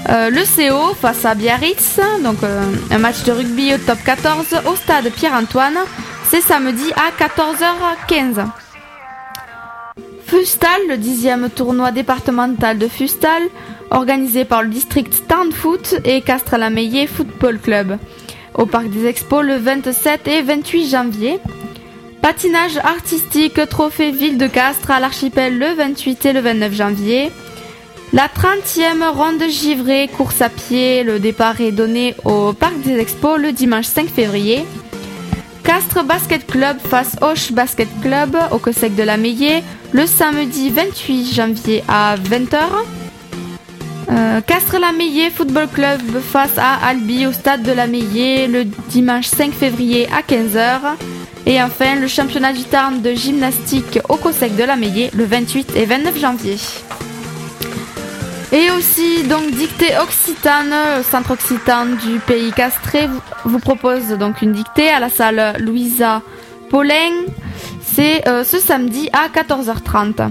euh, 0.10 0.30
le 0.30 0.42
CO 0.42 0.94
face 0.96 1.26
à 1.26 1.36
Biarritz. 1.36 2.00
Donc 2.24 2.44
euh, 2.44 2.64
un 2.92 2.98
match 2.98 3.24
de 3.24 3.32
rugby 3.32 3.74
au 3.74 3.78
top 3.78 4.00
14 4.04 4.46
au 4.66 4.76
stade 4.76 5.10
Pierre-Antoine. 5.12 5.78
C'est 6.30 6.42
samedi 6.42 6.92
à 6.96 7.24
14h15. 7.24 8.65
Fustal, 10.28 10.82
le 10.90 10.98
dixième 10.98 11.52
tournoi 11.52 11.92
départemental 11.92 12.80
de 12.80 12.88
Fustal, 12.88 13.44
organisé 13.92 14.44
par 14.44 14.64
le 14.64 14.70
district 14.70 15.14
Stand 15.14 15.54
Foot 15.54 15.96
et 16.04 16.22
Castres-la-Meillé 16.22 17.06
Football 17.06 17.60
Club, 17.60 18.00
au 18.56 18.66
Parc 18.66 18.90
des 18.90 19.06
Expos 19.06 19.46
le 19.46 19.58
27 19.58 20.28
et 20.28 20.42
28 20.42 20.90
janvier. 20.90 21.40
Patinage 22.24 22.78
artistique, 22.78 23.60
trophée 23.70 24.10
Ville 24.10 24.40
de 24.40 24.48
Castres 24.48 24.90
à 24.90 25.00
l'archipel 25.00 25.60
le 25.60 25.76
28 25.76 26.26
et 26.26 26.34
le 26.34 26.40
29 26.40 26.74
janvier. 26.74 27.32
La 28.12 28.28
30e 28.28 29.08
ronde 29.10 29.44
givrée, 29.48 30.10
course 30.18 30.42
à 30.42 30.50
pied, 30.50 31.04
le 31.04 31.20
départ 31.20 31.62
est 31.62 31.72
donné 31.72 32.16
au 32.26 32.52
Parc 32.54 32.82
des 32.82 32.98
Expos 32.98 33.40
le 33.40 33.52
dimanche 33.52 33.86
5 33.86 34.08
février. 34.08 34.66
Castres 35.64 36.04
Basket 36.04 36.46
Club 36.48 36.78
face 36.80 37.16
Hoche 37.22 37.52
Basket 37.52 37.90
Club 38.02 38.38
au 38.52 38.58
Cossec 38.58 38.96
de 38.96 39.04
la 39.04 39.18
Meillée 39.18 39.64
le 39.96 40.06
samedi 40.06 40.72
28 40.72 41.34
janvier 41.34 41.82
à 41.88 42.18
20h. 42.18 42.58
Euh, 44.12 44.42
Castres 44.42 44.78
la 44.78 44.92
Football 45.34 45.70
Club 45.74 46.02
face 46.20 46.58
à 46.58 46.86
Albi 46.86 47.26
au 47.26 47.32
stade 47.32 47.64
de 47.64 47.72
la 47.72 47.88
le 47.88 48.66
dimanche 48.90 49.28
5 49.28 49.54
février 49.54 50.10
à 50.12 50.22
15h. 50.22 50.82
Et 51.46 51.62
enfin, 51.62 51.96
le 51.96 52.08
championnat 52.08 52.52
du 52.52 52.64
Tarn 52.64 53.02
de 53.02 53.14
gymnastique 53.14 54.00
au 54.10 54.18
COSEC 54.18 54.58
de 54.58 54.64
la 54.66 54.76
le 54.76 55.24
28 55.24 55.78
et 55.78 55.86
29 55.86 56.20
janvier. 56.20 56.58
Et 58.52 58.70
aussi, 58.72 59.24
donc, 59.24 59.50
dictée 59.52 59.94
occitane, 60.04 61.04
centre 61.10 61.32
occitane 61.32 61.96
du 62.06 62.20
pays 62.20 62.52
castré 62.52 63.08
vous 63.46 63.60
propose 63.60 64.10
donc 64.10 64.42
une 64.42 64.52
dictée 64.52 64.90
à 64.90 65.00
la 65.00 65.10
salle 65.10 65.56
Louisa 65.60 66.22
Paulin. 66.70 67.14
C'est 67.96 68.28
euh, 68.28 68.44
ce 68.44 68.60
samedi 68.60 69.10
à 69.14 69.30
14h30. 69.30 70.30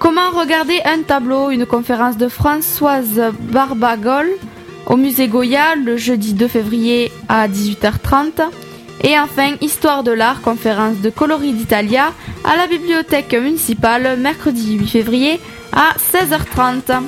Comment 0.00 0.30
regarder 0.30 0.80
un 0.86 1.02
tableau? 1.02 1.50
Une 1.50 1.66
conférence 1.66 2.16
de 2.16 2.28
Françoise 2.28 3.20
Barbagol 3.40 4.26
au 4.86 4.96
musée 4.96 5.28
Goya 5.28 5.74
le 5.76 5.98
jeudi 5.98 6.32
2 6.32 6.48
février 6.48 7.12
à 7.28 7.46
18h30. 7.46 8.40
Et 9.04 9.18
enfin, 9.18 9.56
Histoire 9.60 10.02
de 10.02 10.12
l'art, 10.12 10.40
conférence 10.40 10.96
de 11.02 11.10
Colori 11.10 11.52
d'Italia 11.52 12.14
à 12.42 12.56
la 12.56 12.66
bibliothèque 12.66 13.34
municipale 13.34 14.18
mercredi 14.18 14.78
8 14.78 14.86
février 14.86 15.40
à 15.72 15.94
16h30. 15.98 17.02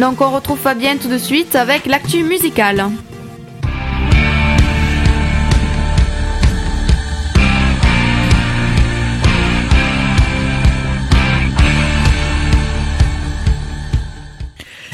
Donc 0.00 0.22
on 0.22 0.30
retrouve 0.30 0.58
Fabien 0.58 0.96
tout 0.96 1.08
de 1.08 1.18
suite 1.18 1.56
avec 1.56 1.84
l'actu 1.84 2.22
musicale. 2.22 2.86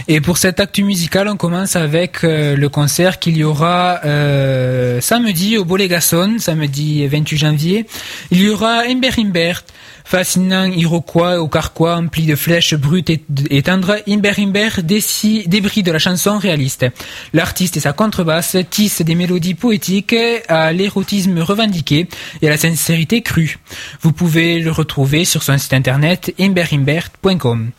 Et 0.07 0.21
pour 0.21 0.37
cette 0.37 0.61
actu 0.61 0.85
musicale, 0.85 1.29
on 1.29 1.37
commence 1.37 1.77
avec 1.77 2.25
euh, 2.25 2.57
le 2.57 2.69
concert 2.69 3.19
qu'il 3.19 3.39
y 3.39 3.45
aura 3.45 4.01
euh, 4.05 5.01
samedi 5.01 5.57
au 5.57 5.65
Bolégason, 5.65 6.37
samedi 6.39 7.07
28 7.07 7.37
janvier. 7.39 7.87
Il 8.31 8.43
y 8.43 8.51
aura 8.51 8.83
Imbert 8.87 9.19
Imbert, 9.19 9.65
fascinant 10.05 10.67
Iroquois 10.67 11.41
au 11.41 11.49
carquois 11.49 11.97
empli 11.97 12.27
de 12.27 12.37
flèches 12.37 12.75
brutes 12.75 13.09
et, 13.09 13.63
tendres, 13.63 13.97
Imbert 14.07 14.39
Imbert 14.39 14.83
débris 14.83 15.83
de 15.83 15.91
la 15.91 15.99
chanson 15.99 16.37
réaliste. 16.37 16.85
L'artiste 17.33 17.79
et 17.79 17.81
sa 17.81 17.95
contrebasse 17.95 18.59
tissent 18.69 19.01
des 19.01 19.15
mélodies 19.15 19.55
poétiques 19.55 20.15
à 20.49 20.71
l'érotisme 20.73 21.39
revendiqué 21.39 22.09
et 22.43 22.47
à 22.47 22.51
la 22.51 22.59
sincérité 22.59 23.23
crue. 23.23 23.59
Vous 24.03 24.13
pouvez 24.13 24.61
le 24.61 24.71
retrouver 24.71 25.25
sur 25.25 25.43
son 25.43 25.57
site 25.57 25.73
internet 25.73 26.35
imberimbert.com. 26.39 27.71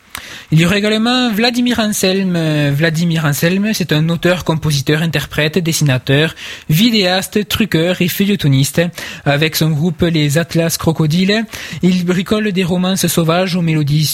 Il 0.52 0.60
y 0.60 0.66
aura 0.66 0.78
également 0.78 1.30
Vladimir 1.30 1.80
Anselm. 1.80 2.38
Vladimir 2.70 3.24
Anselm, 3.24 3.72
c'est 3.74 3.92
un 3.92 4.08
auteur, 4.08 4.44
compositeur, 4.44 5.02
interprète, 5.02 5.58
dessinateur, 5.58 6.34
vidéaste, 6.70 7.48
truqueur 7.48 8.00
et 8.00 8.08
feuilletoniste. 8.08 8.82
Avec 9.24 9.56
son 9.56 9.70
groupe 9.70 10.02
Les 10.02 10.38
Atlas 10.38 10.76
Crocodiles, 10.78 11.44
il 11.82 12.04
bricole 12.04 12.52
des 12.52 12.64
romances 12.64 13.06
sauvages 13.06 13.56
aux 13.56 13.62
mélodies 13.62 14.06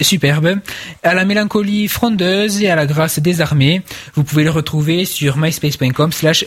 superbes, 0.00 0.60
à 1.02 1.14
la 1.14 1.24
mélancolie 1.24 1.88
frondeuse 1.88 2.62
et 2.62 2.70
à 2.70 2.76
la 2.76 2.86
grâce 2.86 3.18
désarmée. 3.18 3.82
Vous 4.14 4.24
pouvez 4.24 4.44
le 4.44 4.50
retrouver 4.50 5.04
sur 5.04 5.36
myspace.com 5.36 6.12
slash 6.12 6.44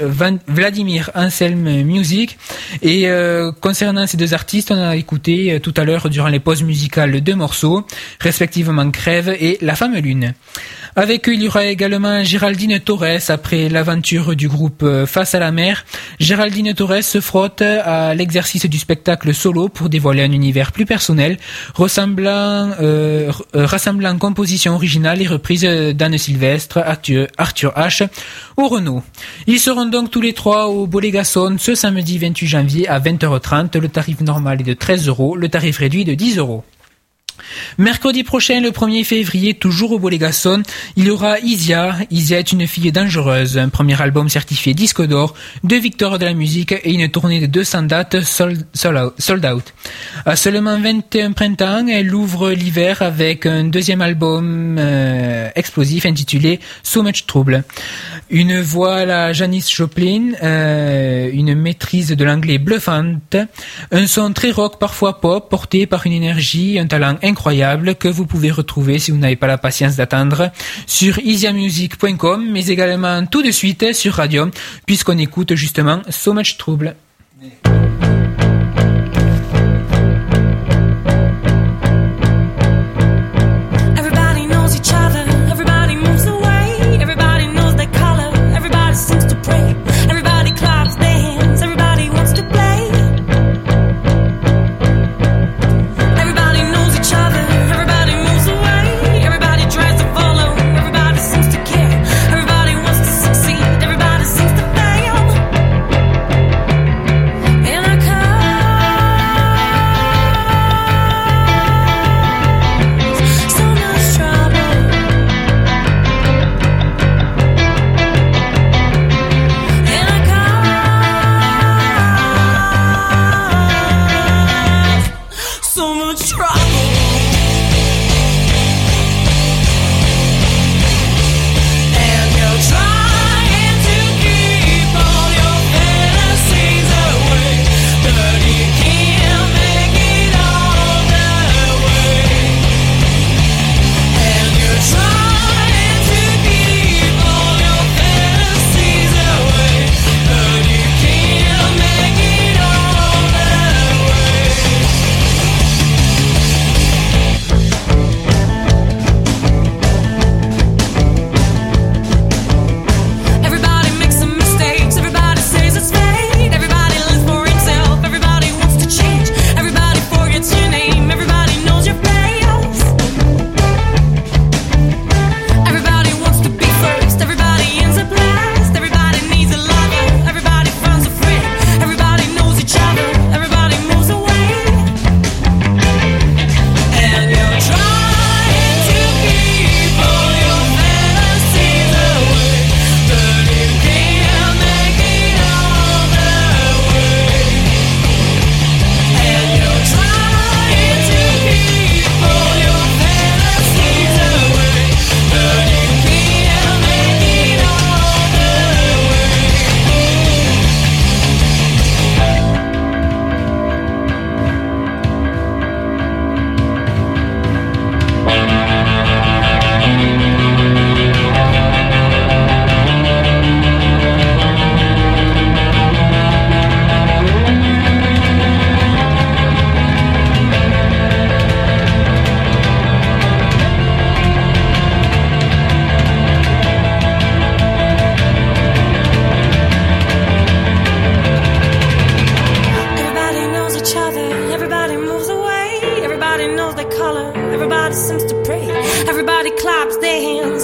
Vladimir 0.47 1.09
Anselm 1.15 1.83
Music. 1.83 2.37
Et 2.81 3.09
euh, 3.09 3.51
concernant 3.51 4.07
ces 4.07 4.17
deux 4.17 4.33
artistes, 4.33 4.71
on 4.71 4.77
a 4.77 4.95
écouté 4.95 5.53
euh, 5.53 5.59
tout 5.59 5.73
à 5.77 5.83
l'heure 5.83 6.09
durant 6.09 6.27
les 6.27 6.39
pauses 6.39 6.63
musicales 6.63 7.21
deux 7.21 7.35
morceaux, 7.35 7.85
respectivement 8.19 8.91
Crève 8.93 9.35
et 9.39 9.57
La 9.59 9.75
Femme 9.75 9.95
Lune. 9.95 10.33
Avec 10.95 11.27
eux, 11.27 11.33
il 11.33 11.41
y 11.41 11.47
aura 11.47 11.65
également 11.65 12.23
Géraldine 12.23 12.79
Torres 12.79 13.29
après 13.29 13.67
l'aventure 13.67 14.35
du 14.35 14.47
groupe 14.47 14.83
euh, 14.83 15.07
Face 15.07 15.33
à 15.33 15.39
la 15.39 15.51
mer. 15.51 15.85
Géraldine 16.19 16.75
Torres 16.75 17.03
se 17.03 17.19
frotte 17.19 17.63
à 17.63 18.13
l'exercice 18.13 18.67
du 18.67 18.77
spectacle 18.77 19.33
solo 19.33 19.69
pour 19.69 19.89
dévoiler 19.89 20.21
un 20.21 20.31
univers 20.31 20.71
plus 20.71 20.85
personnel, 20.85 21.39
euh, 21.79 22.71
euh, 22.79 23.31
rassemblant 23.65 24.17
composition 24.19 24.75
originale 24.75 25.19
et 25.23 25.27
reprise 25.27 25.63
d'Anne 25.63 26.17
Sylvestre, 26.19 26.77
Arthur, 26.77 27.27
H. 27.39 28.07
ou 28.57 28.67
Renault. 28.67 29.01
Ils 29.47 29.59
seront 29.59 29.87
donc 29.87 30.11
tous 30.11 30.21
les 30.21 30.33
trois 30.33 30.67
au 30.67 30.85
Bolégason 30.85 31.55
ce 31.57 31.73
samedi 31.73 32.19
28 32.19 32.47
janvier 32.47 32.87
à 32.87 32.99
20h30. 32.99 33.79
Le 33.79 33.89
tarif 33.89 34.21
normal 34.21 34.61
est 34.61 34.63
de 34.63 34.73
13 34.73 35.07
euros, 35.07 35.35
le 35.35 35.49
tarif 35.49 35.79
réduit 35.79 36.05
de 36.05 36.13
10 36.13 36.37
euros. 36.37 36.63
Mercredi 37.77 38.23
prochain, 38.23 38.61
le 38.61 38.69
1er 38.69 39.03
février, 39.03 39.53
toujours 39.53 39.91
au 39.93 39.99
Bolégason, 39.99 40.63
il 40.95 41.05
y 41.05 41.09
aura 41.09 41.39
Isia. 41.39 41.95
Isia 42.11 42.39
est 42.39 42.51
une 42.51 42.67
fille 42.67 42.91
dangereuse. 42.91 43.57
Un 43.57 43.69
premier 43.69 43.99
album 44.01 44.29
certifié 44.29 44.73
disque 44.73 45.01
d'or, 45.01 45.33
deux 45.63 45.79
victoires 45.79 46.19
de 46.19 46.25
la 46.25 46.33
musique 46.33 46.71
et 46.71 46.91
une 46.91 47.09
tournée 47.09 47.39
de 47.39 47.45
200 47.45 47.83
dates 47.83 48.21
sold, 48.21 48.65
out. 49.45 49.73
À 50.25 50.35
seulement 50.35 50.79
21 50.79 51.31
printemps, 51.31 51.87
elle 51.87 52.13
ouvre 52.13 52.51
l'hiver 52.51 53.01
avec 53.01 53.45
un 53.45 53.65
deuxième 53.65 54.01
album 54.01 54.77
euh, 54.79 55.49
explosif 55.55 56.05
intitulé 56.05 56.59
So 56.83 57.03
Much 57.03 57.25
Trouble. 57.25 57.63
Une 58.29 58.61
voix 58.61 58.95
à 58.95 59.05
la 59.05 59.33
Janice 59.33 59.69
Joplin, 59.71 60.31
euh, 60.41 61.29
une 61.31 61.55
maîtrise 61.55 62.09
de 62.09 62.23
l'anglais 62.23 62.57
bluffante, 62.57 63.35
un 63.91 64.07
son 64.07 64.33
très 64.33 64.51
rock, 64.51 64.79
parfois 64.79 65.19
pop, 65.19 65.49
porté 65.49 65.85
par 65.85 66.05
une 66.05 66.13
énergie, 66.13 66.79
un 66.79 66.87
talent 66.87 67.17
incroyable 67.23 67.95
que 67.95 68.07
vous 68.07 68.25
pouvez 68.25 68.51
retrouver 68.51 68.99
si 68.99 69.11
vous 69.11 69.17
n'avez 69.17 69.35
pas 69.35 69.47
la 69.47 69.57
patience 69.57 69.95
d'attendre 69.95 70.51
sur 70.85 71.17
easymusic.com 71.19 72.47
mais 72.51 72.67
également 72.67 73.25
tout 73.25 73.41
de 73.41 73.51
suite 73.51 73.93
sur 73.93 74.13
Radio 74.13 74.49
puisqu'on 74.85 75.17
écoute 75.17 75.55
justement 75.55 76.01
So 76.09 76.33
Much 76.33 76.57
Trouble. 76.57 76.95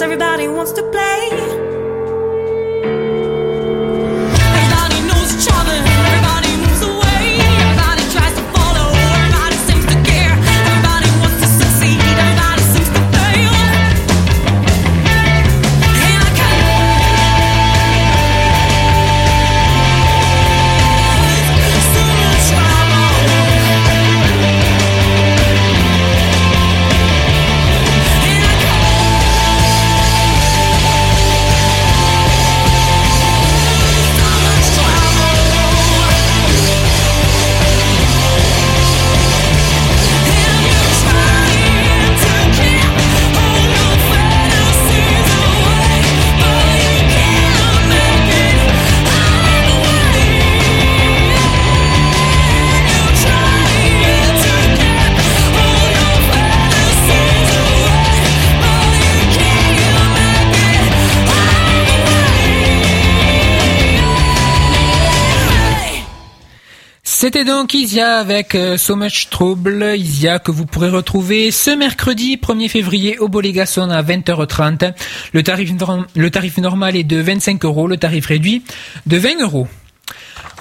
everybody 0.02 0.48
wants 0.48 0.72
to 0.72 0.82
play. 0.90 1.59
C'était 67.32 67.44
donc 67.44 67.74
Isia 67.74 68.16
avec 68.18 68.56
euh, 68.56 68.76
So 68.76 68.96
Much 68.96 69.28
Trouble, 69.30 69.94
Isia 69.96 70.40
que 70.40 70.50
vous 70.50 70.66
pourrez 70.66 70.88
retrouver 70.88 71.52
ce 71.52 71.70
mercredi 71.70 72.36
1er 72.36 72.68
février 72.68 73.20
au 73.20 73.28
Bolégason 73.28 73.88
à 73.88 74.02
20h30. 74.02 74.94
Le 75.32 75.42
tarif, 75.44 75.70
le 76.16 76.30
tarif 76.32 76.58
normal 76.58 76.96
est 76.96 77.04
de 77.04 77.20
25 77.20 77.64
euros, 77.64 77.86
le 77.86 77.98
tarif 77.98 78.26
réduit 78.26 78.64
de 79.06 79.16
20 79.16 79.42
euros. 79.42 79.68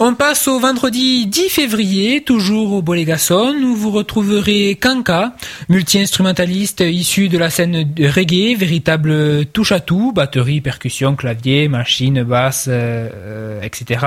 On 0.02 0.14
passe 0.14 0.48
au 0.48 0.62
vendredi 0.62 1.28
10 1.28 1.50
février, 1.50 2.22
toujours 2.22 2.72
au 2.72 2.82
Bolégason, 2.82 3.54
où 3.62 3.76
vous 3.76 3.92
retrouverez 3.92 4.78
Kanka, 4.80 5.34
multi-instrumentaliste 5.68 6.80
issu 6.80 7.28
de 7.28 7.38
la 7.38 7.50
scène 7.50 7.86
reggae, 8.00 8.56
véritable 8.58 9.46
touche-à-tout, 9.48 10.14
batterie, 10.14 10.62
percussion, 10.62 11.18
clavier, 11.18 11.68
machine, 11.68 12.24
basse, 12.24 12.68
euh, 12.70 13.10
euh, 13.14 13.62
etc. 13.62 14.06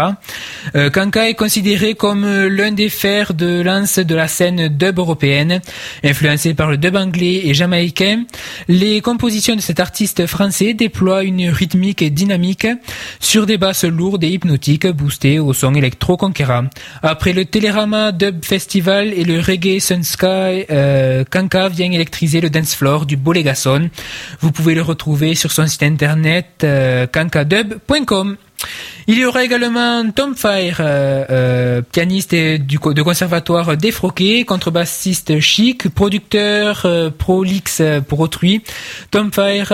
Euh, 0.77 0.89
Kanka 0.89 1.29
est 1.29 1.35
considéré 1.35 1.93
comme 1.93 2.25
l'un 2.25 2.73
des 2.73 2.89
fers 2.89 3.35
de 3.35 3.61
lance 3.61 3.99
de 3.99 4.15
la 4.15 4.29
scène 4.29 4.69
dub 4.69 4.99
européenne, 4.99 5.61
influencé 6.03 6.55
par 6.55 6.71
le 6.71 6.79
dub 6.79 6.97
anglais 6.97 7.43
et 7.45 7.53
jamaïcain. 7.53 8.25
Les 8.67 9.03
compositions 9.03 9.57
de 9.57 9.61
cet 9.61 9.79
artiste 9.79 10.27
français 10.27 10.73
déploient 10.73 11.23
une 11.23 11.51
rythmique 11.51 12.03
dynamique 12.15 12.67
sur 13.21 13.45
des 13.45 13.59
basses 13.59 13.85
lourdes 13.85 14.25
et 14.25 14.31
hypnotiques 14.31 14.87
boostées 14.87 15.39
au 15.39 15.53
son 15.53 15.82
Electro 15.83 16.17
Conquera. 16.17 16.63
Après 17.03 17.33
le 17.33 17.45
Télérama 17.45 18.13
Dub 18.13 18.45
Festival 18.45 19.09
et 19.09 19.25
le 19.25 19.41
Reggae 19.41 19.81
Sun 19.81 20.05
Sky, 20.05 20.67
euh, 20.71 21.25
Kanka 21.29 21.69
vient 21.69 21.91
électriser 21.91 22.41
le 22.41 22.51
dance 22.51 22.77
floor 22.77 23.05
du 23.05 23.17
Bolégason. 23.17 23.91
Vous 24.41 24.53
pouvez 24.53 24.75
le 24.75 24.83
retrouver 24.83 25.35
sur 25.35 25.51
son 25.51 25.67
site 25.67 25.83
internet 25.83 26.63
euh, 26.63 27.07
kankadub.com. 27.07 28.37
Il 29.09 29.19
y 29.19 29.25
aura 29.25 29.43
également 29.43 30.09
Tom 30.13 30.37
Fire, 30.37 30.77
euh, 30.79 31.83
pianiste 31.83 32.33
du, 32.33 32.79
de 32.79 33.03
conservatoire 33.03 33.77
défroqué, 33.77 34.45
contrebassiste 34.45 35.41
chic, 35.41 35.89
producteur 35.89 36.83
euh, 36.85 37.11
prolix 37.11 37.83
pour 38.07 38.21
autrui. 38.21 38.63
Tom 39.11 39.33
Fire 39.33 39.73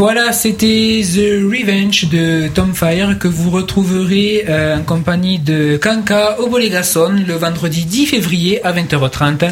Voilà, 0.07 0.33
c'était 0.33 1.01
The 1.03 1.41
Revenge 1.49 2.09
de 2.09 2.47
Tom 2.49 2.75
Fire 2.75 3.17
que 3.17 3.27
vous 3.27 3.49
retrouverez 3.49 4.45
euh, 4.47 4.77
en 4.77 4.83
compagnie 4.83 5.39
de 5.39 5.79
Kanka 5.81 6.39
au 6.41 6.47
Bolégason 6.47 7.09
le 7.27 7.33
vendredi 7.33 7.85
10 7.85 8.05
février 8.05 8.63
à 8.63 8.71
20h30. 8.71 9.51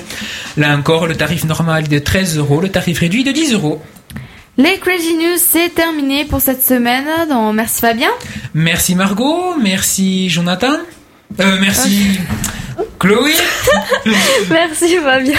Là 0.57 0.77
encore, 0.77 1.07
le 1.07 1.15
tarif 1.15 1.43
normal 1.45 1.85
est 1.85 1.87
de 1.87 1.97
13 1.97 2.37
euros, 2.37 2.61
le 2.61 2.69
tarif 2.69 2.99
réduit 2.99 3.23
de 3.23 3.31
10 3.31 3.53
euros. 3.53 3.81
Les 4.57 4.77
Crazy 4.77 5.15
News, 5.15 5.39
c'est 5.39 5.73
terminé 5.73 6.23
pour 6.25 6.39
cette 6.39 6.63
semaine. 6.63 7.07
Donc, 7.27 7.55
merci 7.55 7.81
Fabien. 7.81 8.11
Merci 8.53 8.93
Margot, 8.93 9.55
merci 9.59 10.29
Jonathan, 10.29 10.77
euh, 11.39 11.57
merci 11.59 12.19
Chloé. 12.99 13.33
Merci 14.49 14.97
Fabien. 14.97 15.33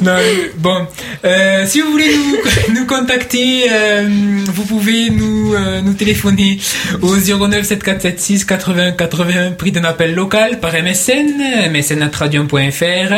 Non, 0.00 0.16
bon, 0.58 0.86
euh, 1.24 1.64
si 1.66 1.80
vous 1.80 1.90
voulez 1.90 2.14
nous, 2.14 2.74
nous 2.74 2.86
contacter, 2.86 3.66
euh, 3.70 4.08
vous 4.46 4.64
pouvez 4.64 5.08
nous, 5.08 5.54
euh, 5.54 5.80
nous 5.80 5.94
téléphoner 5.94 6.58
au 7.00 7.16
09 7.16 7.64
7476 7.64 8.44
80 8.44 8.92
81, 8.92 9.52
prix 9.52 9.72
d'un 9.72 9.84
appel 9.84 10.14
local 10.14 10.60
par 10.60 10.72
MSN, 10.74 11.70
msn.radium.fr, 11.72 13.14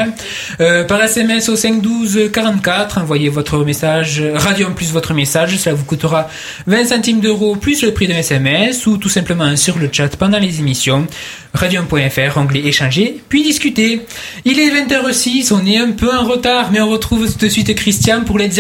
par 0.86 1.02
SMS 1.02 1.48
au 1.48 1.56
512 1.56 2.30
44, 2.32 2.98
envoyez 2.98 3.28
votre 3.28 3.64
message, 3.64 4.22
Radium 4.34 4.74
plus 4.74 4.92
votre 4.92 5.12
message, 5.12 5.56
cela 5.56 5.74
vous 5.74 5.84
coûtera 5.84 6.28
20 6.66 6.84
centimes 6.86 7.20
d'euros 7.20 7.56
plus 7.56 7.82
le 7.82 7.92
prix 7.92 8.06
d'un 8.06 8.18
SMS, 8.18 8.86
ou 8.86 8.98
tout 8.98 9.08
simplement 9.08 9.56
sur 9.56 9.78
le 9.78 9.88
chat 9.90 10.16
pendant 10.16 10.38
les 10.38 10.60
émissions, 10.60 11.06
radium.fr, 11.54 12.38
onglet 12.38 12.66
échanger, 12.66 13.20
puis 13.28 13.42
discuter. 13.42 14.02
Il 14.44 14.60
est 14.60 14.70
20h06, 14.70 15.52
on 15.52 15.66
est 15.66 15.78
un 15.78 15.90
peu 15.90 16.14
en 16.14 16.24
retard, 16.24 16.70
mais 16.70 16.80
on 16.80 16.88
retrouve 16.88 17.32
tout 17.32 17.46
de 17.46 17.50
suite 17.50 17.68
Christian 17.96 18.24
pour 18.24 18.38
les. 18.38 18.50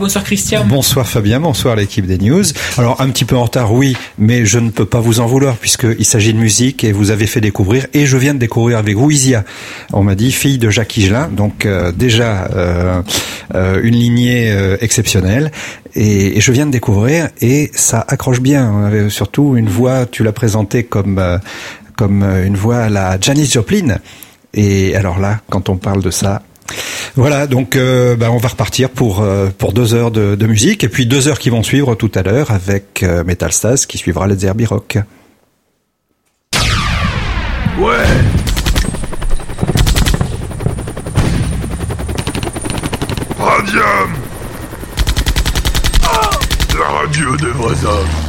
Bonsoir 0.00 0.24
Christian. 0.24 0.64
Bonsoir 0.64 1.06
Fabien, 1.06 1.38
bonsoir 1.38 1.76
l'équipe 1.76 2.06
des 2.06 2.16
news. 2.16 2.44
Alors 2.78 2.98
un 3.02 3.10
petit 3.10 3.26
peu 3.26 3.36
en 3.36 3.42
retard, 3.42 3.74
oui, 3.74 3.94
mais 4.16 4.46
je 4.46 4.58
ne 4.58 4.70
peux 4.70 4.86
pas 4.86 5.00
vous 5.00 5.20
en 5.20 5.26
vouloir 5.26 5.56
puisqu'il 5.56 6.04
s'agit 6.06 6.32
de 6.32 6.38
musique 6.38 6.82
et 6.82 6.92
vous 6.92 7.10
avez 7.10 7.26
fait 7.26 7.42
découvrir 7.42 7.86
et 7.92 8.06
je 8.06 8.16
viens 8.16 8.32
de 8.32 8.38
découvrir 8.38 8.78
avec 8.78 8.96
vous 8.96 9.10
Isia. 9.10 9.44
On 9.92 10.02
m'a 10.02 10.14
dit 10.14 10.32
fille 10.32 10.56
de 10.56 10.70
Jacques 10.70 10.96
Higelin, 10.96 11.28
donc 11.28 11.66
euh, 11.66 11.92
déjà 11.92 12.46
euh, 12.46 13.02
euh, 13.54 13.80
une 13.82 13.96
lignée 13.96 14.50
exceptionnelle 14.80 15.52
et, 15.94 16.40
je 16.40 16.52
viens 16.52 16.64
de 16.64 16.72
découvrir 16.72 17.28
et 17.42 17.70
ça 17.74 18.02
accroche 18.08 18.40
bien. 18.40 18.90
Euh, 18.92 19.10
Surtout 19.10 19.58
une 19.58 19.68
voix, 19.68 20.06
tu 20.06 20.24
l'as 20.24 20.32
présentée 20.32 20.84
comme 20.84 21.20
comme 21.96 22.22
une 22.22 22.56
voix 22.56 22.78
à 22.78 22.88
la 22.88 23.20
Janis 23.20 23.50
Joplin. 23.52 23.98
Et 24.54 24.96
alors 24.96 25.18
là, 25.18 25.42
quand 25.50 25.68
on 25.68 25.76
parle 25.76 26.02
de 26.02 26.10
ça, 26.10 26.40
voilà, 27.16 27.46
donc 27.46 27.76
euh, 27.76 28.14
bah, 28.14 28.30
on 28.30 28.36
va 28.36 28.48
repartir 28.48 28.90
pour 28.90 29.22
euh, 29.22 29.48
deux 29.72 29.94
heures 29.94 30.10
de, 30.10 30.46
musique 30.46 30.84
et 30.84 30.88
puis 30.88 31.06
deux 31.06 31.28
heures 31.28 31.38
qui 31.38 31.48
vont 31.48 31.62
suivre 31.62 31.94
tout 31.94 32.12
à 32.14 32.22
l'heure 32.22 32.50
avec 32.50 33.02
euh, 33.02 33.24
Metal 33.24 33.52
Stas 33.52 33.86
qui 33.88 33.96
suivra 33.96 34.26
les 34.26 34.36
Zerbi 34.36 34.66
Rock. 34.66 34.98
Ouais. 37.78 37.96
Radium. 43.38 44.12
La 46.78 46.84
radio 46.84 47.36
des 47.36 47.46
vrais 47.46 47.86
hommes 47.86 48.25